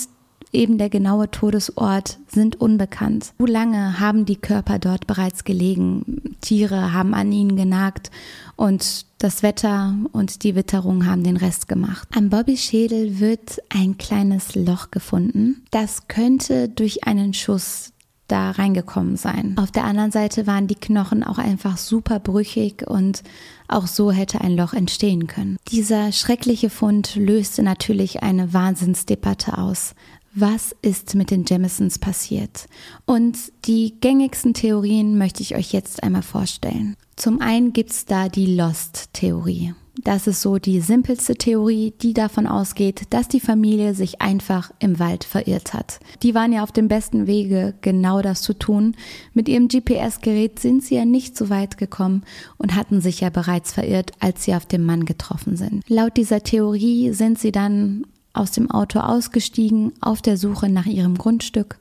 eben 0.52 0.78
der 0.78 0.90
genaue 0.90 1.30
Todesort 1.30 2.18
sind 2.28 2.60
unbekannt. 2.60 3.32
Wie 3.38 3.50
lange 3.50 3.98
haben 4.00 4.24
die 4.24 4.36
Körper 4.36 4.78
dort 4.78 5.06
bereits 5.06 5.44
gelegen? 5.44 6.36
Tiere 6.40 6.92
haben 6.92 7.14
an 7.14 7.32
ihnen 7.32 7.56
genagt 7.56 8.10
und 8.56 9.06
das 9.18 9.42
Wetter 9.42 9.94
und 10.12 10.42
die 10.42 10.54
Witterung 10.54 11.06
haben 11.06 11.24
den 11.24 11.36
Rest 11.36 11.68
gemacht. 11.68 12.08
Am 12.14 12.28
Bobbys 12.28 12.62
Schädel 12.62 13.20
wird 13.20 13.62
ein 13.68 13.96
kleines 13.96 14.54
Loch 14.54 14.90
gefunden. 14.90 15.64
Das 15.70 16.08
könnte 16.08 16.68
durch 16.68 17.06
einen 17.06 17.32
Schuss 17.34 17.92
da 18.28 18.52
reingekommen 18.52 19.16
sein. 19.16 19.56
Auf 19.58 19.70
der 19.70 19.84
anderen 19.84 20.10
Seite 20.10 20.46
waren 20.46 20.66
die 20.66 20.74
Knochen 20.74 21.22
auch 21.22 21.38
einfach 21.38 21.76
super 21.76 22.18
brüchig 22.18 22.84
und 22.86 23.22
auch 23.68 23.86
so 23.86 24.10
hätte 24.10 24.40
ein 24.40 24.56
Loch 24.56 24.72
entstehen 24.72 25.26
können. 25.26 25.56
Dieser 25.68 26.12
schreckliche 26.12 26.70
Fund 26.70 27.16
löste 27.16 27.62
natürlich 27.62 28.22
eine 28.22 28.52
Wahnsinnsdebatte 28.52 29.58
aus. 29.58 29.94
Was 30.34 30.74
ist 30.80 31.14
mit 31.14 31.30
den 31.30 31.44
Jamisons 31.46 31.98
passiert? 31.98 32.66
Und 33.04 33.36
die 33.66 34.00
gängigsten 34.00 34.54
Theorien 34.54 35.18
möchte 35.18 35.42
ich 35.42 35.54
euch 35.54 35.72
jetzt 35.72 36.02
einmal 36.02 36.22
vorstellen. 36.22 36.96
Zum 37.16 37.42
einen 37.42 37.74
gibt 37.74 37.90
es 37.90 38.06
da 38.06 38.30
die 38.30 38.56
Lost-Theorie. 38.56 39.74
Das 39.96 40.26
ist 40.26 40.40
so 40.40 40.58
die 40.58 40.80
simpelste 40.80 41.34
Theorie, 41.34 41.92
die 42.00 42.14
davon 42.14 42.46
ausgeht, 42.46 43.02
dass 43.10 43.28
die 43.28 43.40
Familie 43.40 43.94
sich 43.94 44.22
einfach 44.22 44.70
im 44.78 44.98
Wald 44.98 45.24
verirrt 45.24 45.74
hat. 45.74 46.00
Die 46.22 46.34
waren 46.34 46.52
ja 46.52 46.62
auf 46.62 46.72
dem 46.72 46.88
besten 46.88 47.26
Wege, 47.26 47.74
genau 47.82 48.22
das 48.22 48.40
zu 48.40 48.54
tun. 48.54 48.96
Mit 49.34 49.50
ihrem 49.50 49.68
GPS-Gerät 49.68 50.58
sind 50.58 50.82
sie 50.82 50.94
ja 50.94 51.04
nicht 51.04 51.36
so 51.36 51.50
weit 51.50 51.76
gekommen 51.76 52.22
und 52.56 52.74
hatten 52.74 53.02
sich 53.02 53.20
ja 53.20 53.28
bereits 53.28 53.74
verirrt, 53.74 54.12
als 54.18 54.44
sie 54.44 54.54
auf 54.54 54.64
den 54.64 54.84
Mann 54.84 55.04
getroffen 55.04 55.56
sind. 55.56 55.82
Laut 55.88 56.16
dieser 56.16 56.42
Theorie 56.42 57.12
sind 57.12 57.38
sie 57.38 57.52
dann 57.52 58.06
aus 58.32 58.50
dem 58.50 58.70
Auto 58.70 58.98
ausgestiegen, 58.98 59.92
auf 60.00 60.22
der 60.22 60.38
Suche 60.38 60.70
nach 60.70 60.86
ihrem 60.86 61.18
Grundstück 61.18 61.78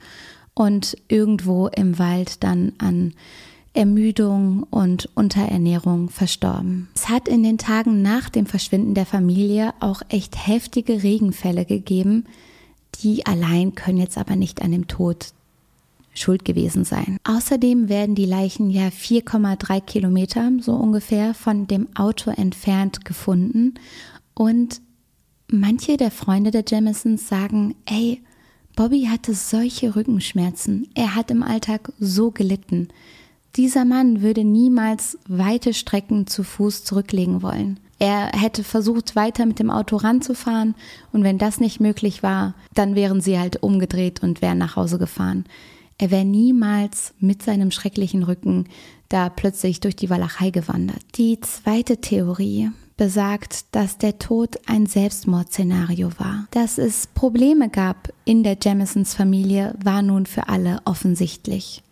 und 0.53 0.97
irgendwo 1.07 1.67
im 1.67 1.97
Wald 1.97 2.43
dann 2.43 2.73
an 2.77 3.13
Ermüdung 3.73 4.63
und 4.69 5.09
Unterernährung 5.15 6.09
verstorben. 6.09 6.89
Es 6.95 7.07
hat 7.07 7.27
in 7.27 7.43
den 7.43 7.57
Tagen 7.57 8.01
nach 8.01 8.29
dem 8.29 8.45
Verschwinden 8.45 8.93
der 8.93 9.05
Familie 9.05 9.73
auch 9.79 10.01
echt 10.09 10.47
heftige 10.47 11.03
Regenfälle 11.03 11.65
gegeben, 11.65 12.25
die 13.01 13.25
allein 13.25 13.73
können 13.73 13.97
jetzt 13.97 14.17
aber 14.17 14.35
nicht 14.35 14.61
an 14.61 14.71
dem 14.71 14.87
Tod 14.87 15.33
schuld 16.13 16.43
gewesen 16.43 16.83
sein. 16.83 17.17
Außerdem 17.23 17.87
werden 17.87 18.15
die 18.15 18.25
Leichen 18.25 18.69
ja 18.69 18.87
4,3 18.87 19.81
Kilometer 19.81 20.51
so 20.59 20.73
ungefähr 20.73 21.33
von 21.33 21.67
dem 21.67 21.87
Auto 21.95 22.31
entfernt 22.31 23.05
gefunden 23.05 23.75
und 24.33 24.81
manche 25.47 25.95
der 25.95 26.11
Freunde 26.11 26.51
der 26.51 26.65
Jamisons 26.67 27.27
sagen, 27.27 27.75
ey, 27.85 28.21
Bobby 28.75 29.07
hatte 29.09 29.33
solche 29.33 29.95
Rückenschmerzen, 29.95 30.89
er 30.95 31.15
hat 31.15 31.31
im 31.31 31.43
Alltag 31.43 31.91
so 31.99 32.31
gelitten. 32.31 32.89
Dieser 33.55 33.83
Mann 33.85 34.21
würde 34.21 34.43
niemals 34.43 35.17
weite 35.27 35.73
Strecken 35.73 36.27
zu 36.27 36.43
Fuß 36.43 36.83
zurücklegen 36.83 37.41
wollen. 37.41 37.79
Er 37.99 38.31
hätte 38.33 38.63
versucht, 38.63 39.15
weiter 39.15 39.45
mit 39.45 39.59
dem 39.59 39.69
Auto 39.69 39.97
ranzufahren 39.97 40.73
und 41.11 41.23
wenn 41.23 41.37
das 41.37 41.59
nicht 41.59 41.79
möglich 41.79 42.23
war, 42.23 42.55
dann 42.73 42.95
wären 42.95 43.21
sie 43.21 43.37
halt 43.37 43.61
umgedreht 43.61 44.23
und 44.23 44.41
wären 44.41 44.57
nach 44.57 44.75
Hause 44.75 44.97
gefahren. 44.97 45.45
Er 45.97 46.09
wäre 46.09 46.25
niemals 46.25 47.13
mit 47.19 47.43
seinem 47.43 47.69
schrecklichen 47.69 48.23
Rücken 48.23 48.65
da 49.09 49.29
plötzlich 49.29 49.81
durch 49.81 49.95
die 49.95 50.09
Walachei 50.09 50.49
gewandert. 50.49 51.03
Die 51.15 51.39
zweite 51.41 51.97
Theorie 51.97 52.71
besagt, 52.97 53.65
dass 53.71 53.97
der 53.97 54.17
Tod 54.17 54.57
ein 54.65 54.85
Selbstmordszenario 54.85 56.09
war. 56.17 56.47
Dass 56.51 56.77
es 56.77 57.07
Probleme 57.07 57.69
gab 57.69 58.11
in 58.25 58.43
der 58.43 58.57
Jamisons 58.59 59.13
Familie, 59.13 59.75
war 59.83 60.01
nun 60.01 60.25
für 60.25 60.49
alle 60.49 60.79
offensichtlich. 60.85 61.83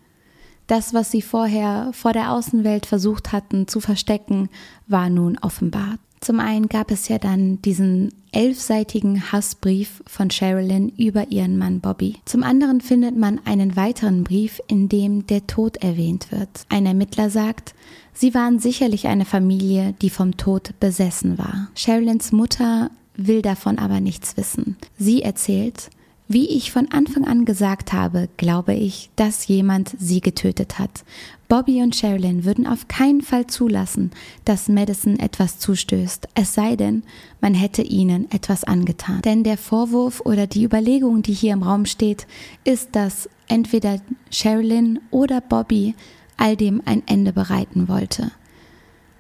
Das, 0.70 0.94
was 0.94 1.10
sie 1.10 1.24
vorher 1.24 1.90
vor 1.94 2.14
der 2.14 2.32
Außenwelt 2.32 2.86
versucht 2.86 3.32
hatten 3.32 3.68
zu 3.68 3.80
verstecken, 3.80 4.50
war 4.86 5.10
nun 5.10 5.40
offenbart. 5.40 6.00
Zum 6.22 6.40
einen 6.40 6.70
gab 6.70 6.92
es 6.92 7.08
ja 7.08 7.18
dann 7.18 7.60
diesen 7.64 8.14
elfseitigen 8.32 9.32
Hassbrief 9.32 10.04
von 10.06 10.30
Sherilyn 10.30 10.90
über 10.90 11.32
ihren 11.32 11.58
Mann 11.58 11.80
Bobby. 11.80 12.18
Zum 12.26 12.44
anderen 12.44 12.82
findet 12.82 13.18
man 13.18 13.42
einen 13.46 13.76
weiteren 13.78 14.24
Brief, 14.24 14.62
in 14.68 14.90
dem 14.90 15.26
der 15.26 15.48
Tod 15.48 15.78
erwähnt 15.78 16.32
wird. 16.32 16.50
Ein 16.70 16.86
Ermittler 16.86 17.32
sagt, 17.32 17.74
sie 18.14 18.36
waren 18.36 18.60
sicherlich 18.60 19.08
eine 19.08 19.26
Familie, 19.26 19.96
die 20.04 20.12
vom 20.12 20.38
Tod 20.38 20.76
besessen 20.80 21.40
war. 21.40 21.70
Sherilyns 21.74 22.32
Mutter 22.32 22.92
will 23.16 23.42
davon 23.42 23.80
aber 23.80 24.02
nichts 24.02 24.38
wissen. 24.38 24.78
Sie 25.00 25.24
erzählt, 25.24 25.90
wie 26.30 26.48
ich 26.48 26.72
von 26.72 26.92
Anfang 26.92 27.26
an 27.26 27.44
gesagt 27.44 27.92
habe, 27.92 28.30
glaube 28.38 28.76
ich, 28.76 29.10
dass 29.16 29.48
jemand 29.48 29.96
sie 29.98 30.22
getötet 30.22 30.78
hat. 30.78 31.04
Bobby 31.48 31.82
und 31.82 31.96
Sherilyn 31.96 32.46
würden 32.46 32.68
auf 32.68 32.88
keinen 32.88 33.22
Fall 33.22 33.48
zulassen, 33.48 34.12
dass 34.46 34.70
Madison 34.70 35.18
etwas 35.18 35.58
zustößt, 35.58 36.30
es 36.36 36.54
sei 36.54 36.76
denn, 36.76 37.02
man 37.42 37.56
hätte 37.56 37.82
ihnen 37.82 38.30
etwas 38.32 38.64
angetan. 38.64 39.24
Denn 39.24 39.44
der 39.44 39.58
Vorwurf 39.58 40.22
oder 40.22 40.46
die 40.46 40.64
Überlegung, 40.64 41.24
die 41.24 41.34
hier 41.34 41.54
im 41.54 41.64
Raum 41.64 41.88
steht, 41.88 42.28
ist, 42.64 42.96
dass 42.96 43.28
entweder 43.48 44.00
Sherilyn 44.30 45.00
oder 45.10 45.42
Bobby 45.42 45.96
all 46.38 46.56
dem 46.56 46.84
ein 46.86 47.02
Ende 47.08 47.34
bereiten 47.34 47.88
wollte. 47.88 48.32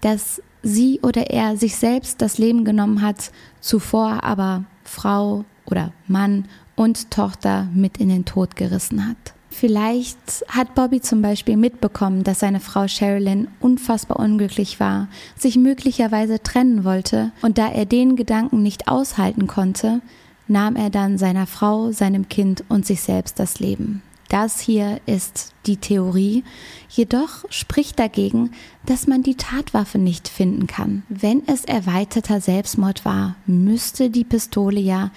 Dass 0.01 0.43
sie 0.61 0.99
oder 1.01 1.31
er 1.31 1.57
sich 1.57 1.75
selbst 1.75 2.21
das 2.21 2.37
Leben 2.37 2.65
genommen 2.65 3.01
hat, 3.01 3.31
zuvor 3.61 4.23
aber 4.23 4.65
Frau 4.83 5.45
oder 5.65 5.91
Mann 6.07 6.45
und 6.79 7.11
Tochter 7.11 7.67
mit 7.73 7.97
in 7.97 8.07
den 8.07 8.23
Tod 8.23 8.55
gerissen 8.55 9.05
hat. 9.05 9.17
Vielleicht 9.49 10.45
hat 10.47 10.75
Bobby 10.75 11.01
zum 11.01 11.21
Beispiel 11.21 11.57
mitbekommen, 11.57 12.23
dass 12.23 12.39
seine 12.39 12.61
Frau 12.61 12.87
Sherilyn 12.87 13.49
unfassbar 13.59 14.17
unglücklich 14.17 14.79
war, 14.79 15.09
sich 15.35 15.57
möglicherweise 15.57 16.41
trennen 16.41 16.85
wollte, 16.85 17.33
und 17.41 17.57
da 17.57 17.67
er 17.69 17.85
den 17.85 18.15
Gedanken 18.15 18.63
nicht 18.63 18.87
aushalten 18.87 19.45
konnte, 19.45 19.99
nahm 20.47 20.77
er 20.77 20.89
dann 20.89 21.17
seiner 21.17 21.47
Frau, 21.47 21.91
seinem 21.91 22.29
Kind 22.29 22.63
und 22.69 22.85
sich 22.85 23.01
selbst 23.01 23.39
das 23.39 23.59
Leben. 23.59 24.01
Das 24.29 24.61
hier 24.61 25.01
ist 25.05 25.53
die 25.65 25.77
Theorie, 25.77 26.45
jedoch 26.87 27.43
spricht 27.49 27.99
dagegen, 27.99 28.51
dass 28.85 29.05
man 29.05 29.21
die 29.21 29.35
Tatwaffe 29.35 29.97
nicht 29.97 30.29
finden 30.29 30.65
kann. 30.65 31.03
Wenn 31.09 31.45
es 31.45 31.65
erweiterter 31.65 32.39
Selbstmord 32.39 33.03
war, 33.03 33.35
müsste 33.47 34.09
die 34.09 34.23
Pistole 34.23 34.79
ja 34.79 35.11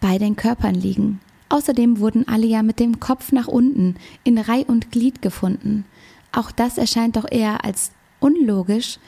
bei 0.00 0.18
den 0.18 0.36
Körpern 0.36 0.74
liegen. 0.74 1.20
Außerdem 1.48 2.00
wurden 2.00 2.26
alle 2.26 2.46
ja 2.46 2.62
mit 2.62 2.80
dem 2.80 2.98
Kopf 3.00 3.32
nach 3.32 3.46
unten 3.46 3.96
in 4.24 4.38
Reih 4.38 4.64
und 4.66 4.90
Glied 4.90 5.22
gefunden. 5.22 5.84
Auch 6.32 6.50
das 6.50 6.76
erscheint 6.76 7.16
doch 7.16 7.30
eher 7.30 7.64
als 7.64 7.92
unlogisch, 8.20 8.98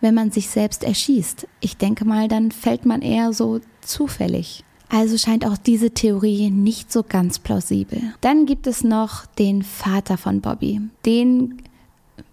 wenn 0.00 0.14
man 0.14 0.30
sich 0.30 0.48
selbst 0.48 0.84
erschießt. 0.84 1.46
Ich 1.60 1.76
denke 1.76 2.04
mal, 2.04 2.28
dann 2.28 2.50
fällt 2.50 2.86
man 2.86 3.02
eher 3.02 3.32
so 3.32 3.60
zufällig. 3.82 4.64
Also 4.88 5.16
scheint 5.16 5.46
auch 5.46 5.56
diese 5.56 5.92
Theorie 5.92 6.50
nicht 6.50 6.92
so 6.92 7.02
ganz 7.02 7.38
plausibel. 7.38 8.02
Dann 8.20 8.44
gibt 8.44 8.66
es 8.66 8.84
noch 8.84 9.24
den 9.24 9.62
Vater 9.62 10.18
von 10.18 10.40
Bobby, 10.42 10.82
den 11.06 11.62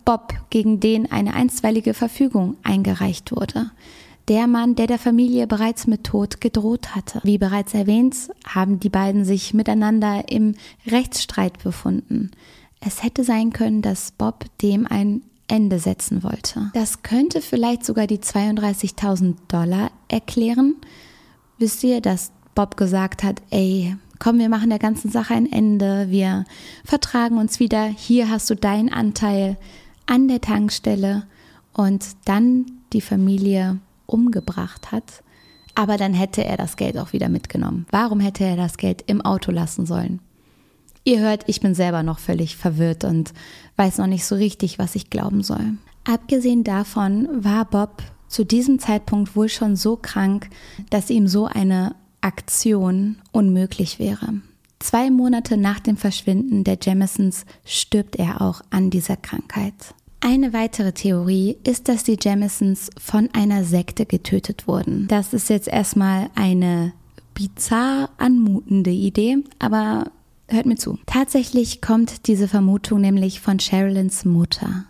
Bob, 0.04 0.34
gegen 0.50 0.80
den 0.80 1.12
eine 1.12 1.36
einstweilige 1.36 1.94
Verfügung 1.94 2.58
eingereicht 2.64 3.32
wurde. 3.32 3.72
Der 4.30 4.46
Mann, 4.46 4.76
der 4.76 4.86
der 4.86 5.00
Familie 5.00 5.48
bereits 5.48 5.88
mit 5.88 6.04
Tod 6.04 6.40
gedroht 6.40 6.96
hatte. 6.96 7.20
Wie 7.24 7.40
bereits 7.40 7.74
erwähnt, 7.74 8.16
haben 8.46 8.80
die 8.80 8.90
beiden 8.90 9.26
sich 9.26 9.56
miteinander 9.56 10.30
im 10.30 10.54
Rechtsstreit 10.86 11.64
befunden. 11.64 12.30
Es 12.80 13.02
hätte 13.02 13.24
sein 13.24 13.52
können, 13.52 13.82
dass 13.82 14.12
Bob 14.12 14.46
dem 14.62 14.86
ein 14.86 15.24
Ende 15.48 15.80
setzen 15.80 16.22
wollte. 16.22 16.70
Das 16.76 17.02
könnte 17.02 17.42
vielleicht 17.42 17.84
sogar 17.84 18.06
die 18.06 18.20
32.000 18.20 19.34
Dollar 19.48 19.90
erklären. 20.10 20.76
Wisst 21.58 21.84
ihr, 21.84 22.00
dass 22.00 22.32
Bob 22.54 22.78
gesagt 22.78 23.24
hat, 23.24 23.42
ey, 23.50 23.96
komm, 24.20 24.38
wir 24.38 24.50
machen 24.50 24.70
der 24.70 24.78
ganzen 24.78 25.10
Sache 25.10 25.34
ein 25.34 25.52
Ende, 25.52 26.12
wir 26.12 26.46
vertragen 26.86 27.40
uns 27.40 27.60
wieder, 27.60 27.86
hier 27.86 28.30
hast 28.30 28.48
du 28.52 28.56
deinen 28.56 28.94
Anteil 28.94 29.58
an 30.06 30.28
der 30.28 30.40
Tankstelle 30.40 31.24
und 31.74 32.06
dann 32.26 32.68
die 32.94 33.02
Familie 33.02 33.80
umgebracht 34.10 34.92
hat. 34.92 35.24
Aber 35.76 35.98
dann 35.98 36.14
hätte 36.14 36.44
er 36.44 36.58
das 36.58 36.76
Geld 36.76 36.98
auch 36.98 37.14
wieder 37.14 37.30
mitgenommen. 37.30 37.86
Warum 37.92 38.20
hätte 38.20 38.44
er 38.44 38.58
das 38.58 38.78
Geld 38.78 39.04
im 39.08 39.22
Auto 39.22 39.52
lassen 39.52 39.86
sollen? 39.86 40.20
Ihr 41.06 41.20
hört, 41.20 41.46
ich 41.48 41.62
bin 41.62 41.74
selber 41.74 42.04
noch 42.04 42.20
völlig 42.20 42.58
verwirrt 42.58 43.04
und 43.04 43.34
weiß 43.78 44.00
noch 44.00 44.08
nicht 44.08 44.26
so 44.26 44.36
richtig, 44.36 44.78
was 44.78 44.96
ich 44.96 45.10
glauben 45.10 45.42
soll. 45.42 45.78
Abgesehen 46.04 46.64
davon 46.64 47.28
war 47.32 47.66
Bob 47.66 48.04
zu 48.28 48.46
diesem 48.46 48.80
Zeitpunkt 48.80 49.36
wohl 49.36 49.50
schon 49.50 49.76
so 49.76 49.96
krank, 49.96 50.50
dass 50.90 51.10
ihm 51.10 51.28
so 51.28 51.46
eine 51.46 51.96
Aktion 52.22 53.18
unmöglich 53.32 54.00
wäre. 54.00 54.42
Zwei 54.80 55.10
Monate 55.12 55.58
nach 55.58 55.80
dem 55.80 55.98
Verschwinden 55.98 56.64
der 56.64 56.78
Jamisons 56.82 57.46
stirbt 57.66 58.16
er 58.16 58.42
auch 58.42 58.62
an 58.70 58.90
dieser 58.90 59.18
Krankheit. 59.18 59.74
Eine 60.22 60.54
weitere 60.54 60.92
Theorie 60.92 61.58
ist, 61.64 61.88
dass 61.88 62.04
die 62.04 62.18
Jamisons 62.20 62.90
von 63.00 63.30
einer 63.34 63.64
Sekte 63.64 64.06
getötet 64.06 64.68
wurden. 64.68 65.08
Das 65.08 65.34
ist 65.34 65.50
jetzt 65.50 65.68
erstmal 65.68 66.30
eine 66.36 66.94
bizarr 67.34 68.10
anmutende 68.18 68.92
Idee, 68.92 69.38
aber 69.60 70.12
Hört 70.52 70.66
mir 70.66 70.78
zu. 70.78 70.98
Tatsächlich 71.06 71.80
kommt 71.80 72.28
diese 72.28 72.48
Vermutung 72.48 73.02
nämlich 73.02 73.40
von 73.40 73.60
Sherilyn's 73.60 74.26
Mutter. 74.26 74.86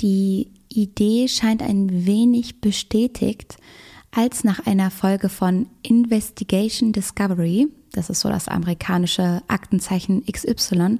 Die 0.00 0.52
Idee 0.68 1.26
scheint 1.26 1.62
ein 1.62 2.06
wenig 2.06 2.60
bestätigt, 2.60 3.56
als 4.12 4.44
nach 4.44 4.66
einer 4.66 4.90
Folge 4.90 5.28
von 5.28 5.66
Investigation 5.82 6.92
Discovery, 6.92 7.68
das 7.92 8.08
ist 8.08 8.20
so 8.20 8.28
das 8.28 8.46
amerikanische 8.46 9.42
Aktenzeichen 9.48 10.24
XY, 10.24 10.98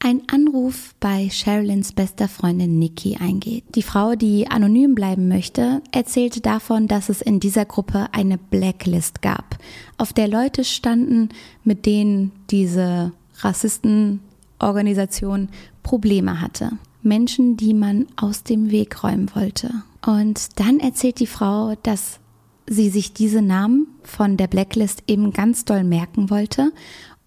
ein 0.00 0.22
Anruf 0.28 0.94
bei 1.00 1.28
Sherilyns 1.28 1.92
bester 1.92 2.28
Freundin 2.28 2.78
Nikki 2.78 3.16
eingeht. 3.16 3.64
Die 3.74 3.82
Frau, 3.82 4.14
die 4.14 4.48
anonym 4.48 4.94
bleiben 4.94 5.26
möchte, 5.28 5.82
erzählte 5.90 6.40
davon, 6.40 6.86
dass 6.88 7.08
es 7.08 7.20
in 7.20 7.40
dieser 7.40 7.64
Gruppe 7.64 8.06
eine 8.12 8.38
Blacklist 8.38 9.22
gab, 9.22 9.58
auf 9.96 10.12
der 10.12 10.28
Leute 10.28 10.62
standen, 10.64 11.30
mit 11.64 11.84
denen 11.84 12.30
diese 12.50 13.10
Rassistenorganisation 13.38 15.48
Probleme 15.82 16.40
hatte. 16.40 16.70
Menschen, 17.02 17.56
die 17.56 17.74
man 17.74 18.06
aus 18.16 18.44
dem 18.44 18.70
Weg 18.70 19.02
räumen 19.02 19.32
wollte. 19.34 19.82
Und 20.06 20.60
dann 20.60 20.78
erzählt 20.78 21.18
die 21.20 21.26
Frau, 21.26 21.74
dass 21.82 22.20
sie 22.66 22.88
sich 22.90 23.14
diese 23.14 23.42
Namen 23.42 23.88
von 24.02 24.36
der 24.36 24.46
Blacklist 24.46 25.02
eben 25.06 25.32
ganz 25.32 25.64
doll 25.64 25.84
merken 25.84 26.28
wollte 26.30 26.72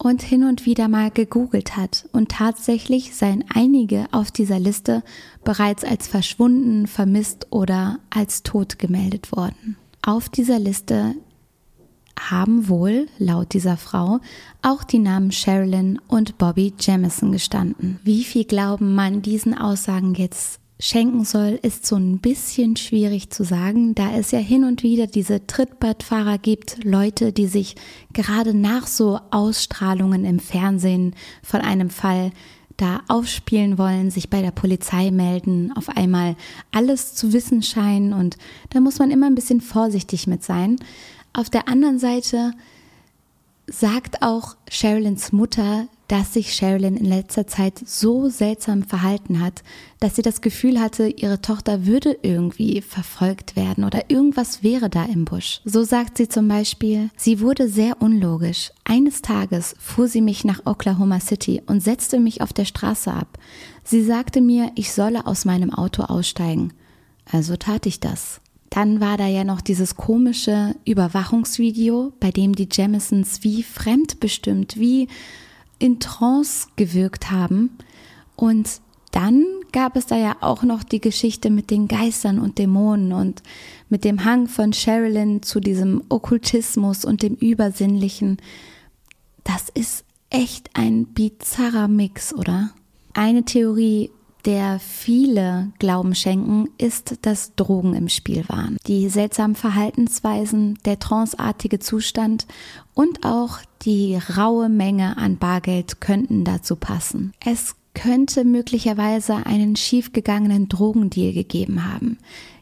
und 0.03 0.23
hin 0.23 0.43
und 0.43 0.65
wieder 0.65 0.87
mal 0.87 1.11
gegoogelt 1.11 1.77
hat. 1.77 2.05
Und 2.11 2.29
tatsächlich 2.29 3.15
seien 3.15 3.45
einige 3.53 4.07
auf 4.11 4.31
dieser 4.31 4.59
Liste 4.59 5.03
bereits 5.43 5.83
als 5.83 6.07
verschwunden, 6.07 6.87
vermisst 6.87 7.47
oder 7.51 7.99
als 8.09 8.41
tot 8.41 8.79
gemeldet 8.79 9.31
worden. 9.31 9.77
Auf 10.01 10.27
dieser 10.27 10.57
Liste 10.57 11.13
haben 12.19 12.67
wohl, 12.67 13.07
laut 13.19 13.53
dieser 13.53 13.77
Frau, 13.77 14.19
auch 14.63 14.83
die 14.83 14.99
Namen 14.99 15.31
Sherilyn 15.31 15.99
und 16.07 16.39
Bobby 16.39 16.73
Jamison 16.79 17.31
gestanden. 17.31 17.99
Wie 18.03 18.23
viel 18.23 18.45
Glauben 18.45 18.95
man 18.95 19.21
diesen 19.21 19.55
Aussagen 19.55 20.15
jetzt 20.15 20.60
schenken 20.81 21.25
soll, 21.25 21.59
ist 21.61 21.85
so 21.85 21.95
ein 21.95 22.17
bisschen 22.17 22.75
schwierig 22.75 23.29
zu 23.29 23.43
sagen, 23.43 23.93
da 23.93 24.11
es 24.13 24.31
ja 24.31 24.39
hin 24.39 24.63
und 24.63 24.81
wieder 24.81 25.05
diese 25.05 25.45
Trittbrettfahrer 25.45 26.39
gibt, 26.39 26.83
Leute, 26.83 27.31
die 27.31 27.45
sich 27.45 27.75
gerade 28.13 28.55
nach 28.55 28.87
so 28.87 29.19
Ausstrahlungen 29.29 30.25
im 30.25 30.39
Fernsehen 30.39 31.15
von 31.43 31.61
einem 31.61 31.91
Fall 31.91 32.31
da 32.77 33.01
aufspielen 33.07 33.77
wollen, 33.77 34.09
sich 34.09 34.31
bei 34.31 34.41
der 34.41 34.49
Polizei 34.49 35.11
melden, 35.11 35.71
auf 35.75 35.87
einmal 35.89 36.35
alles 36.71 37.13
zu 37.13 37.31
wissen 37.31 37.61
scheinen 37.61 38.11
und 38.11 38.37
da 38.71 38.79
muss 38.79 38.97
man 38.97 39.11
immer 39.11 39.27
ein 39.27 39.35
bisschen 39.35 39.61
vorsichtig 39.61 40.25
mit 40.25 40.43
sein. 40.43 40.77
Auf 41.31 41.51
der 41.51 41.67
anderen 41.67 41.99
Seite 41.99 42.53
sagt 43.71 44.21
auch 44.21 44.55
Sherylyns 44.69 45.31
Mutter, 45.31 45.87
dass 46.07 46.33
sich 46.33 46.53
Sherilyn 46.53 46.97
in 46.97 47.05
letzter 47.05 47.47
Zeit 47.47 47.79
so 47.85 48.27
seltsam 48.27 48.83
verhalten 48.83 49.39
hat, 49.39 49.63
dass 50.01 50.17
sie 50.17 50.21
das 50.21 50.41
Gefühl 50.41 50.79
hatte, 50.81 51.07
ihre 51.07 51.41
Tochter 51.41 51.85
würde 51.85 52.17
irgendwie 52.21 52.81
verfolgt 52.81 53.55
werden 53.55 53.85
oder 53.85 54.09
irgendwas 54.09 54.61
wäre 54.61 54.89
da 54.89 55.05
im 55.05 55.23
Busch. 55.23 55.61
So 55.63 55.83
sagt 55.83 56.17
sie 56.17 56.27
zum 56.27 56.49
Beispiel, 56.49 57.09
sie 57.15 57.39
wurde 57.39 57.69
sehr 57.69 58.01
unlogisch. 58.01 58.71
Eines 58.83 59.21
Tages 59.21 59.73
fuhr 59.79 60.09
sie 60.09 60.21
mich 60.21 60.43
nach 60.43 60.65
Oklahoma 60.65 61.21
City 61.21 61.61
und 61.65 61.81
setzte 61.81 62.19
mich 62.19 62.41
auf 62.41 62.51
der 62.51 62.65
Straße 62.65 63.13
ab. 63.13 63.37
Sie 63.85 64.03
sagte 64.03 64.41
mir, 64.41 64.71
ich 64.75 64.91
solle 64.91 65.25
aus 65.25 65.45
meinem 65.45 65.73
Auto 65.73 66.03
aussteigen. 66.03 66.73
Also 67.31 67.55
tat 67.55 67.85
ich 67.85 68.01
das. 68.01 68.40
Dann 68.71 69.01
war 69.01 69.17
da 69.17 69.27
ja 69.27 69.43
noch 69.43 69.59
dieses 69.59 69.97
komische 69.97 70.75
Überwachungsvideo, 70.85 72.13
bei 72.21 72.31
dem 72.31 72.55
die 72.55 72.69
Jamisons 72.71 73.43
wie 73.43 73.63
fremdbestimmt, 73.63 74.79
wie 74.79 75.09
in 75.77 75.99
Trance 75.99 76.69
gewirkt 76.77 77.31
haben. 77.31 77.77
Und 78.37 78.79
dann 79.11 79.45
gab 79.73 79.97
es 79.97 80.05
da 80.05 80.15
ja 80.15 80.37
auch 80.39 80.63
noch 80.63 80.83
die 80.83 81.01
Geschichte 81.01 81.49
mit 81.49 81.69
den 81.69 81.89
Geistern 81.89 82.39
und 82.39 82.59
Dämonen 82.59 83.11
und 83.11 83.43
mit 83.89 84.05
dem 84.05 84.23
Hang 84.23 84.47
von 84.47 84.71
Sherilyn 84.71 85.43
zu 85.43 85.59
diesem 85.59 86.03
Okkultismus 86.07 87.03
und 87.03 87.23
dem 87.23 87.35
Übersinnlichen. 87.35 88.37
Das 89.43 89.67
ist 89.67 90.05
echt 90.29 90.69
ein 90.75 91.07
bizarrer 91.07 91.89
Mix, 91.89 92.33
oder? 92.33 92.71
Eine 93.13 93.43
Theorie 93.43 94.11
der 94.45 94.79
viele 94.79 95.71
Glauben 95.79 96.15
schenken, 96.15 96.69
ist, 96.77 97.19
dass 97.21 97.55
Drogen 97.55 97.93
im 97.93 98.09
Spiel 98.09 98.47
waren. 98.47 98.77
Die 98.87 99.09
seltsamen 99.09 99.55
Verhaltensweisen, 99.55 100.77
der 100.85 100.99
tranceartige 100.99 101.79
Zustand 101.79 102.47
und 102.93 103.25
auch 103.25 103.59
die 103.83 104.19
raue 104.37 104.69
Menge 104.69 105.17
an 105.17 105.37
Bargeld 105.37 106.01
könnten 106.01 106.43
dazu 106.43 106.75
passen. 106.75 107.33
Es 107.43 107.75
könnte 107.93 108.45
möglicherweise 108.45 109.45
einen 109.45 109.75
schiefgegangenen 109.75 110.69
Drogendeal 110.69 111.33
gegeben 111.33 111.91
haben. 111.91 112.17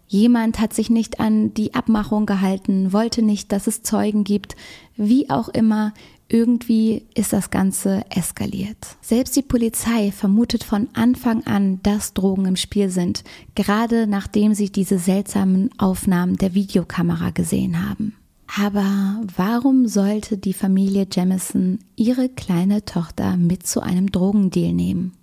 Jemand 0.07 0.59
hat 0.59 0.73
sich 0.73 0.89
nicht 0.89 1.19
an 1.19 1.53
die 1.53 1.75
Abmachung 1.75 2.25
gehalten, 2.25 2.91
wollte 2.91 3.21
nicht, 3.21 3.51
dass 3.51 3.67
es 3.67 3.83
Zeugen 3.83 4.23
gibt, 4.23 4.55
wie 4.95 5.29
auch 5.29 5.49
immer, 5.49 5.93
irgendwie 6.29 7.07
ist 7.15 7.33
das 7.33 7.49
Ganze 7.49 8.03
eskaliert. 8.09 8.77
Selbst 9.01 9.35
die 9.35 9.41
Polizei 9.41 10.11
vermutet 10.11 10.63
von 10.63 10.87
Anfang 10.93 11.45
an, 11.45 11.81
dass 11.83 12.13
Drogen 12.13 12.45
im 12.45 12.55
Spiel 12.55 12.89
sind, 12.89 13.23
gerade 13.55 14.07
nachdem 14.07 14.53
sie 14.53 14.71
diese 14.71 14.99
seltsamen 14.99 15.71
Aufnahmen 15.77 16.37
der 16.37 16.53
Videokamera 16.53 17.31
gesehen 17.31 17.89
haben. 17.89 18.15
Aber 18.57 19.21
warum 19.35 19.87
sollte 19.87 20.37
die 20.37 20.53
Familie 20.53 21.07
Jamison 21.11 21.79
ihre 21.95 22.29
kleine 22.29 22.85
Tochter 22.85 23.37
mit 23.37 23.65
zu 23.67 23.81
einem 23.81 24.11
Drogendeal 24.11 24.73
nehmen? 24.73 25.13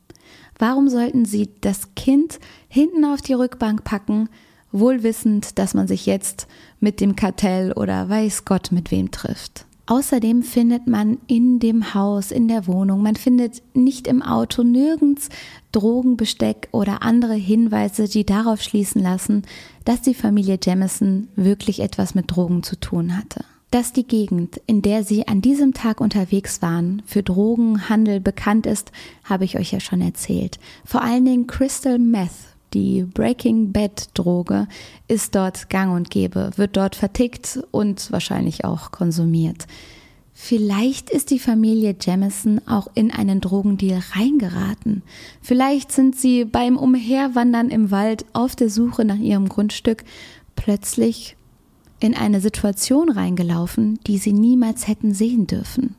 Warum 0.59 0.88
sollten 0.88 1.25
sie 1.25 1.51
das 1.61 1.95
Kind 1.95 2.38
hinten 2.69 3.05
auf 3.05 3.23
die 3.23 3.35
Rückbank 3.35 3.85
packen, 3.85 4.29
wohl 4.73 5.03
wissend, 5.03 5.59
dass 5.59 5.75
man 5.75 5.88
sich 5.88 6.07
jetzt 6.07 6.47
mit 6.81 7.01
dem 7.01 7.16
Kartell 7.16 7.73
oder 7.73 8.09
weiß 8.09 8.45
Gott 8.45 8.73
mit 8.73 8.90
wem 8.90 9.11
trifft? 9.11 9.66
Außerdem 9.88 10.42
findet 10.42 10.88
man 10.88 11.18
in 11.29 11.61
dem 11.61 11.94
Haus, 11.94 12.33
in 12.33 12.49
der 12.49 12.66
Wohnung, 12.66 13.03
man 13.03 13.14
findet 13.14 13.62
nicht 13.72 14.09
im 14.09 14.20
Auto 14.20 14.64
nirgends 14.64 15.29
Drogenbesteck 15.70 16.68
oder 16.72 17.03
andere 17.03 17.35
Hinweise, 17.35 18.09
die 18.09 18.27
darauf 18.27 18.61
schließen 18.61 19.01
lassen, 19.01 19.42
dass 19.85 20.03
die 20.03 20.14
Familie 20.14 20.59
Jamison 20.61 21.29
wirklich 21.37 21.81
etwas 21.81 22.16
mit 22.16 22.33
Drogen 22.33 22.64
zu 22.64 22.75
tun 22.75 23.16
hatte. 23.16 23.44
Dass 23.70 23.92
die 23.92 24.07
Gegend, 24.07 24.61
in 24.66 24.83
der 24.83 25.05
sie 25.05 25.29
an 25.29 25.40
diesem 25.40 25.72
Tag 25.72 26.01
unterwegs 26.01 26.62
waren, 26.62 27.03
für 27.07 27.22
Drogenhandel 27.22 28.18
bekannt 28.20 28.66
ist, 28.66 28.90
habe 29.22 29.44
ich 29.44 29.57
euch 29.57 29.70
ja 29.72 29.79
schon 29.79 30.01
erzählt. 30.01 30.59
Vor 30.85 31.03
allen 31.03 31.25
Dingen 31.25 31.46
Crystal 31.46 31.99
Meth, 31.99 32.56
die 32.75 33.05
Breaking 33.05 33.73
Bad 33.73 34.11
Droge, 34.15 34.69
ist 35.09 35.35
dort 35.35 35.71
gang 35.71 35.95
und 35.95 36.11
gäbe, 36.11 36.51
wird 36.57 36.77
dort 36.77 36.97
vertickt 36.97 37.61
und 37.71 38.11
wahrscheinlich 38.13 38.65
auch 38.65 38.91
konsumiert. 38.91 39.67
Vielleicht 40.39 41.09
ist 41.09 41.31
die 41.31 41.39
Familie 41.39 41.97
Jamison 41.99 42.61
auch 42.67 42.89
in 42.95 43.11
einen 43.11 43.41
Drogendeal 43.41 44.03
reingeraten. 44.13 45.03
Vielleicht 45.41 45.91
sind 45.91 46.15
sie 46.15 46.45
beim 46.45 46.77
Umherwandern 46.77 47.71
im 47.71 47.91
Wald 47.91 48.27
auf 48.35 48.55
der 48.55 48.69
Suche 48.69 49.07
nach 49.07 49.17
ihrem 49.17 49.49
Grundstück 49.49 50.05
plötzlich 50.55 51.37
in 52.01 52.15
eine 52.15 52.43
Situation 52.43 53.09
reingelaufen, 53.09 53.99
die 54.07 54.19
sie 54.19 54.35
niemals 54.35 54.87
hätten 54.87 55.15
sehen 55.15 55.47
dürfen. 55.47 55.97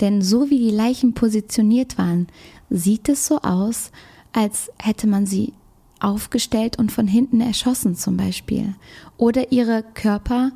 Denn 0.00 0.22
so 0.22 0.50
wie 0.50 0.58
die 0.58 0.74
Leichen 0.74 1.14
positioniert 1.14 1.98
waren, 1.98 2.26
sieht 2.70 3.08
es 3.08 3.26
so 3.26 3.38
aus, 3.42 3.92
als 4.32 4.70
hätte 4.78 5.06
man 5.06 5.26
sie 5.26 5.52
aufgestellt 6.00 6.78
und 6.78 6.92
von 6.92 7.06
hinten 7.06 7.40
erschossen 7.40 7.94
zum 7.94 8.16
Beispiel. 8.16 8.74
Oder 9.16 9.52
ihre 9.52 9.82
Körper 9.94 10.52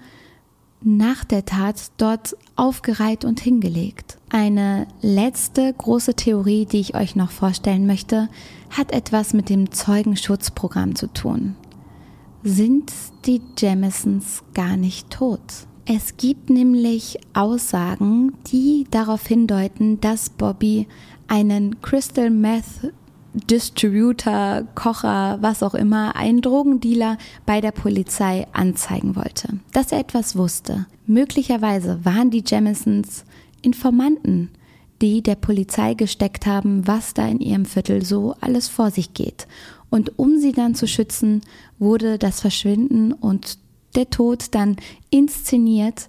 nach 0.84 1.24
der 1.24 1.44
Tat 1.44 1.92
dort 1.96 2.36
aufgereiht 2.56 3.24
und 3.24 3.40
hingelegt. 3.40 4.18
Eine 4.30 4.86
letzte 5.00 5.72
große 5.72 6.14
Theorie, 6.14 6.66
die 6.66 6.80
ich 6.80 6.94
euch 6.94 7.16
noch 7.16 7.30
vorstellen 7.30 7.86
möchte, 7.86 8.28
hat 8.70 8.92
etwas 8.92 9.32
mit 9.32 9.48
dem 9.48 9.70
Zeugenschutzprogramm 9.70 10.94
zu 10.94 11.06
tun. 11.06 11.56
Sind 12.42 12.92
die 13.26 13.40
Jamisons 13.56 14.42
gar 14.54 14.76
nicht 14.76 15.10
tot? 15.10 15.40
Es 15.84 16.16
gibt 16.16 16.50
nämlich 16.50 17.18
Aussagen, 17.34 18.34
die 18.46 18.86
darauf 18.90 19.26
hindeuten, 19.26 20.00
dass 20.00 20.30
Bobby 20.30 20.86
einen 21.28 21.80
Crystal 21.80 22.30
Meth 22.30 22.92
Distributor, 23.34 24.64
Kocher, 24.74 25.38
was 25.40 25.62
auch 25.62 25.74
immer, 25.74 26.16
einen 26.16 26.42
Drogendealer 26.42 27.16
bei 27.46 27.60
der 27.60 27.72
Polizei 27.72 28.46
anzeigen 28.52 29.16
wollte. 29.16 29.60
Dass 29.72 29.92
er 29.92 30.00
etwas 30.00 30.36
wusste. 30.36 30.86
Möglicherweise 31.06 32.04
waren 32.04 32.30
die 32.30 32.44
Jamisons 32.46 33.24
Informanten, 33.62 34.50
die 35.00 35.22
der 35.22 35.36
Polizei 35.36 35.94
gesteckt 35.94 36.46
haben, 36.46 36.86
was 36.86 37.14
da 37.14 37.26
in 37.26 37.40
ihrem 37.40 37.64
Viertel 37.64 38.04
so 38.04 38.34
alles 38.40 38.68
vor 38.68 38.90
sich 38.90 39.14
geht. 39.14 39.46
Und 39.90 40.18
um 40.18 40.38
sie 40.38 40.52
dann 40.52 40.74
zu 40.74 40.86
schützen, 40.86 41.42
wurde 41.78 42.18
das 42.18 42.40
Verschwinden 42.40 43.12
und 43.12 43.58
der 43.94 44.10
Tod 44.10 44.54
dann 44.54 44.76
inszeniert 45.10 46.08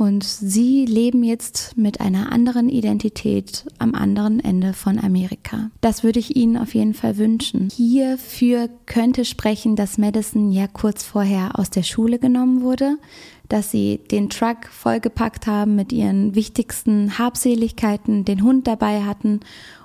und 0.00 0.24
sie 0.24 0.86
leben 0.86 1.22
jetzt 1.22 1.76
mit 1.76 2.00
einer 2.00 2.32
anderen 2.32 2.70
Identität 2.70 3.66
am 3.78 3.94
anderen 3.94 4.40
Ende 4.40 4.72
von 4.72 4.98
Amerika. 4.98 5.70
Das 5.82 6.02
würde 6.02 6.18
ich 6.18 6.36
Ihnen 6.36 6.56
auf 6.56 6.74
jeden 6.74 6.94
Fall 6.94 7.18
wünschen. 7.18 7.68
Hierfür 7.70 8.70
könnte 8.86 9.26
sprechen, 9.26 9.76
dass 9.76 9.98
Madison 9.98 10.52
ja 10.52 10.68
kurz 10.68 11.04
vorher 11.04 11.58
aus 11.58 11.68
der 11.68 11.82
Schule 11.82 12.18
genommen 12.18 12.62
wurde, 12.62 12.96
dass 13.50 13.70
sie 13.70 14.00
den 14.10 14.30
Truck 14.30 14.68
vollgepackt 14.70 15.46
haben 15.46 15.76
mit 15.76 15.92
ihren 15.92 16.34
wichtigsten 16.34 17.18
Habseligkeiten, 17.18 18.24
den 18.24 18.42
Hund 18.42 18.68
dabei 18.68 19.02
hatten 19.02 19.40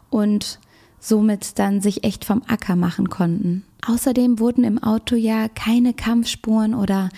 und 0.10 0.60
somit 0.98 1.60
dann 1.60 1.82
sich 1.82 2.06
echt 2.06 2.24
vom 2.24 2.42
Acker 2.48 2.78
machen 2.78 3.10
konnten. 3.10 3.66
Außerdem 3.86 4.40
wurden 4.40 4.64
im 4.64 4.82
Auto 4.82 5.18
ja 5.18 5.50
keine 5.50 5.94
Kampfspuren 5.94 6.74
oder 6.74 7.10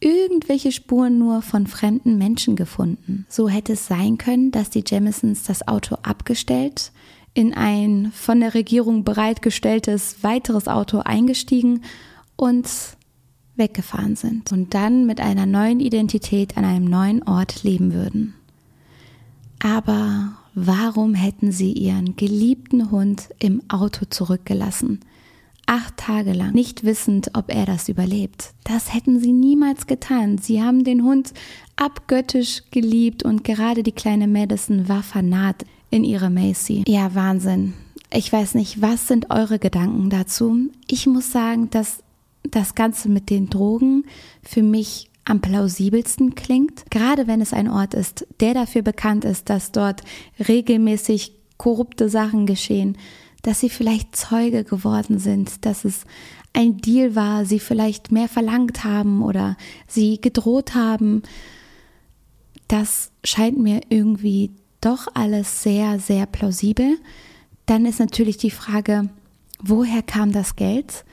irgendwelche 0.00 0.72
Spuren 0.72 1.18
nur 1.18 1.42
von 1.42 1.66
fremden 1.66 2.18
Menschen 2.18 2.56
gefunden. 2.56 3.26
So 3.28 3.48
hätte 3.48 3.74
es 3.74 3.86
sein 3.86 4.18
können, 4.18 4.50
dass 4.50 4.70
die 4.70 4.84
Jamisons 4.86 5.44
das 5.44 5.66
Auto 5.66 5.96
abgestellt, 6.02 6.92
in 7.34 7.54
ein 7.54 8.12
von 8.14 8.40
der 8.40 8.54
Regierung 8.54 9.04
bereitgestelltes 9.04 10.22
weiteres 10.22 10.68
Auto 10.68 11.00
eingestiegen 11.00 11.82
und 12.36 12.68
weggefahren 13.56 14.16
sind 14.16 14.52
und 14.52 14.74
dann 14.74 15.06
mit 15.06 15.20
einer 15.20 15.46
neuen 15.46 15.80
Identität 15.80 16.56
an 16.56 16.64
einem 16.64 16.84
neuen 16.84 17.22
Ort 17.22 17.62
leben 17.62 17.92
würden. 17.92 18.34
Aber 19.58 20.32
warum 20.54 21.14
hätten 21.14 21.52
sie 21.52 21.72
ihren 21.72 22.16
geliebten 22.16 22.90
Hund 22.90 23.30
im 23.38 23.62
Auto 23.68 24.04
zurückgelassen? 24.08 25.00
Acht 25.66 25.96
Tage 25.96 26.32
lang, 26.32 26.52
nicht 26.52 26.84
wissend, 26.84 27.30
ob 27.34 27.52
er 27.52 27.66
das 27.66 27.88
überlebt. 27.88 28.54
Das 28.64 28.94
hätten 28.94 29.20
sie 29.20 29.32
niemals 29.32 29.86
getan. 29.86 30.38
Sie 30.38 30.62
haben 30.62 30.84
den 30.84 31.02
Hund 31.02 31.32
abgöttisch 31.76 32.62
geliebt 32.70 33.24
und 33.24 33.44
gerade 33.44 33.82
die 33.82 33.92
kleine 33.92 34.28
Madison 34.28 34.88
war 34.88 35.02
fanat 35.02 35.64
in 35.90 36.04
ihre 36.04 36.30
Macy. 36.30 36.84
Ja, 36.86 37.14
Wahnsinn. 37.14 37.74
Ich 38.12 38.32
weiß 38.32 38.54
nicht, 38.54 38.80
was 38.80 39.08
sind 39.08 39.30
eure 39.30 39.58
Gedanken 39.58 40.10
dazu? 40.10 40.70
Ich 40.86 41.06
muss 41.06 41.32
sagen, 41.32 41.68
dass 41.70 42.02
das 42.44 42.74
Ganze 42.74 43.08
mit 43.08 43.30
den 43.30 43.50
Drogen 43.50 44.04
für 44.42 44.62
mich 44.62 45.10
am 45.24 45.40
plausibelsten 45.40 46.36
klingt, 46.36 46.88
gerade 46.90 47.26
wenn 47.26 47.40
es 47.40 47.52
ein 47.52 47.68
Ort 47.68 47.94
ist, 47.94 48.26
der 48.38 48.54
dafür 48.54 48.82
bekannt 48.82 49.24
ist, 49.24 49.50
dass 49.50 49.72
dort 49.72 50.02
regelmäßig 50.48 51.32
korrupte 51.56 52.08
Sachen 52.08 52.46
geschehen 52.46 52.96
dass 53.46 53.60
sie 53.60 53.70
vielleicht 53.70 54.16
Zeuge 54.16 54.64
geworden 54.64 55.20
sind, 55.20 55.64
dass 55.64 55.84
es 55.84 56.04
ein 56.52 56.78
Deal 56.78 57.14
war, 57.14 57.44
sie 57.44 57.60
vielleicht 57.60 58.10
mehr 58.10 58.28
verlangt 58.28 58.82
haben 58.82 59.22
oder 59.22 59.56
sie 59.86 60.20
gedroht 60.20 60.74
haben. 60.74 61.22
Das 62.66 63.12
scheint 63.22 63.56
mir 63.56 63.82
irgendwie 63.88 64.50
doch 64.80 65.06
alles 65.14 65.62
sehr, 65.62 66.00
sehr 66.00 66.26
plausibel. 66.26 66.98
Dann 67.66 67.86
ist 67.86 68.00
natürlich 68.00 68.36
die 68.36 68.50
Frage, 68.50 69.10
woher 69.62 70.02
kam 70.02 70.32
das 70.32 70.56
Geld? 70.56 71.04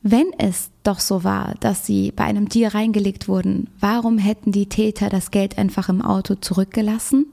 Wenn 0.00 0.32
es 0.38 0.70
doch 0.84 0.98
so 0.98 1.24
war, 1.24 1.56
dass 1.60 1.84
sie 1.84 2.10
bei 2.10 2.24
einem 2.24 2.48
Deal 2.48 2.70
reingelegt 2.70 3.28
wurden, 3.28 3.68
warum 3.80 4.16
hätten 4.16 4.50
die 4.50 4.70
Täter 4.70 5.10
das 5.10 5.30
Geld 5.30 5.58
einfach 5.58 5.90
im 5.90 6.00
Auto 6.00 6.36
zurückgelassen? 6.36 7.26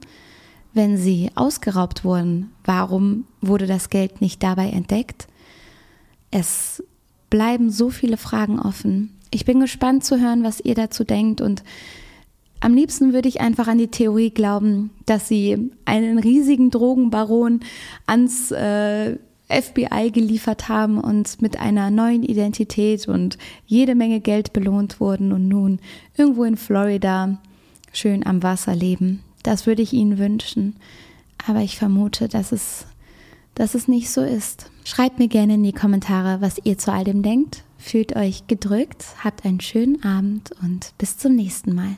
Wenn 0.72 0.96
sie 0.96 1.30
ausgeraubt 1.34 2.04
wurden, 2.04 2.52
warum 2.64 3.24
wurde 3.40 3.66
das 3.66 3.90
Geld 3.90 4.20
nicht 4.20 4.42
dabei 4.42 4.70
entdeckt? 4.70 5.26
Es 6.30 6.82
bleiben 7.28 7.70
so 7.70 7.90
viele 7.90 8.16
Fragen 8.16 8.58
offen. 8.58 9.16
Ich 9.30 9.44
bin 9.44 9.60
gespannt 9.60 10.04
zu 10.04 10.20
hören, 10.20 10.42
was 10.42 10.60
ihr 10.60 10.74
dazu 10.74 11.04
denkt 11.04 11.40
und 11.40 11.62
am 12.62 12.74
liebsten 12.74 13.14
würde 13.14 13.28
ich 13.28 13.40
einfach 13.40 13.68
an 13.68 13.78
die 13.78 13.88
Theorie 13.88 14.30
glauben, 14.30 14.90
dass 15.06 15.28
sie 15.28 15.70
einen 15.86 16.18
riesigen 16.18 16.70
Drogenbaron 16.70 17.60
ans 18.06 18.50
äh, 18.50 19.16
FBI 19.48 20.10
geliefert 20.12 20.68
haben 20.68 20.98
und 20.98 21.40
mit 21.40 21.58
einer 21.58 21.90
neuen 21.90 22.22
Identität 22.22 23.08
und 23.08 23.38
jede 23.66 23.94
Menge 23.94 24.20
Geld 24.20 24.52
belohnt 24.52 25.00
wurden 25.00 25.32
und 25.32 25.48
nun 25.48 25.80
irgendwo 26.16 26.44
in 26.44 26.56
Florida 26.56 27.38
schön 27.92 28.24
am 28.26 28.42
Wasser 28.42 28.76
leben. 28.76 29.22
Das 29.42 29.66
würde 29.66 29.82
ich 29.82 29.92
Ihnen 29.92 30.18
wünschen. 30.18 30.76
Aber 31.46 31.60
ich 31.60 31.78
vermute, 31.78 32.28
dass 32.28 32.52
es, 32.52 32.86
dass 33.54 33.74
es 33.74 33.88
nicht 33.88 34.10
so 34.10 34.22
ist. 34.22 34.70
Schreibt 34.84 35.18
mir 35.18 35.28
gerne 35.28 35.54
in 35.54 35.62
die 35.62 35.72
Kommentare, 35.72 36.40
was 36.40 36.60
ihr 36.64 36.78
zu 36.78 36.92
all 36.92 37.04
dem 37.04 37.22
denkt. 37.22 37.64
Fühlt 37.78 38.14
euch 38.14 38.46
gedrückt, 38.46 39.04
habt 39.24 39.46
einen 39.46 39.60
schönen 39.60 40.02
Abend 40.02 40.50
und 40.62 40.92
bis 40.98 41.16
zum 41.16 41.34
nächsten 41.34 41.74
Mal. 41.74 41.96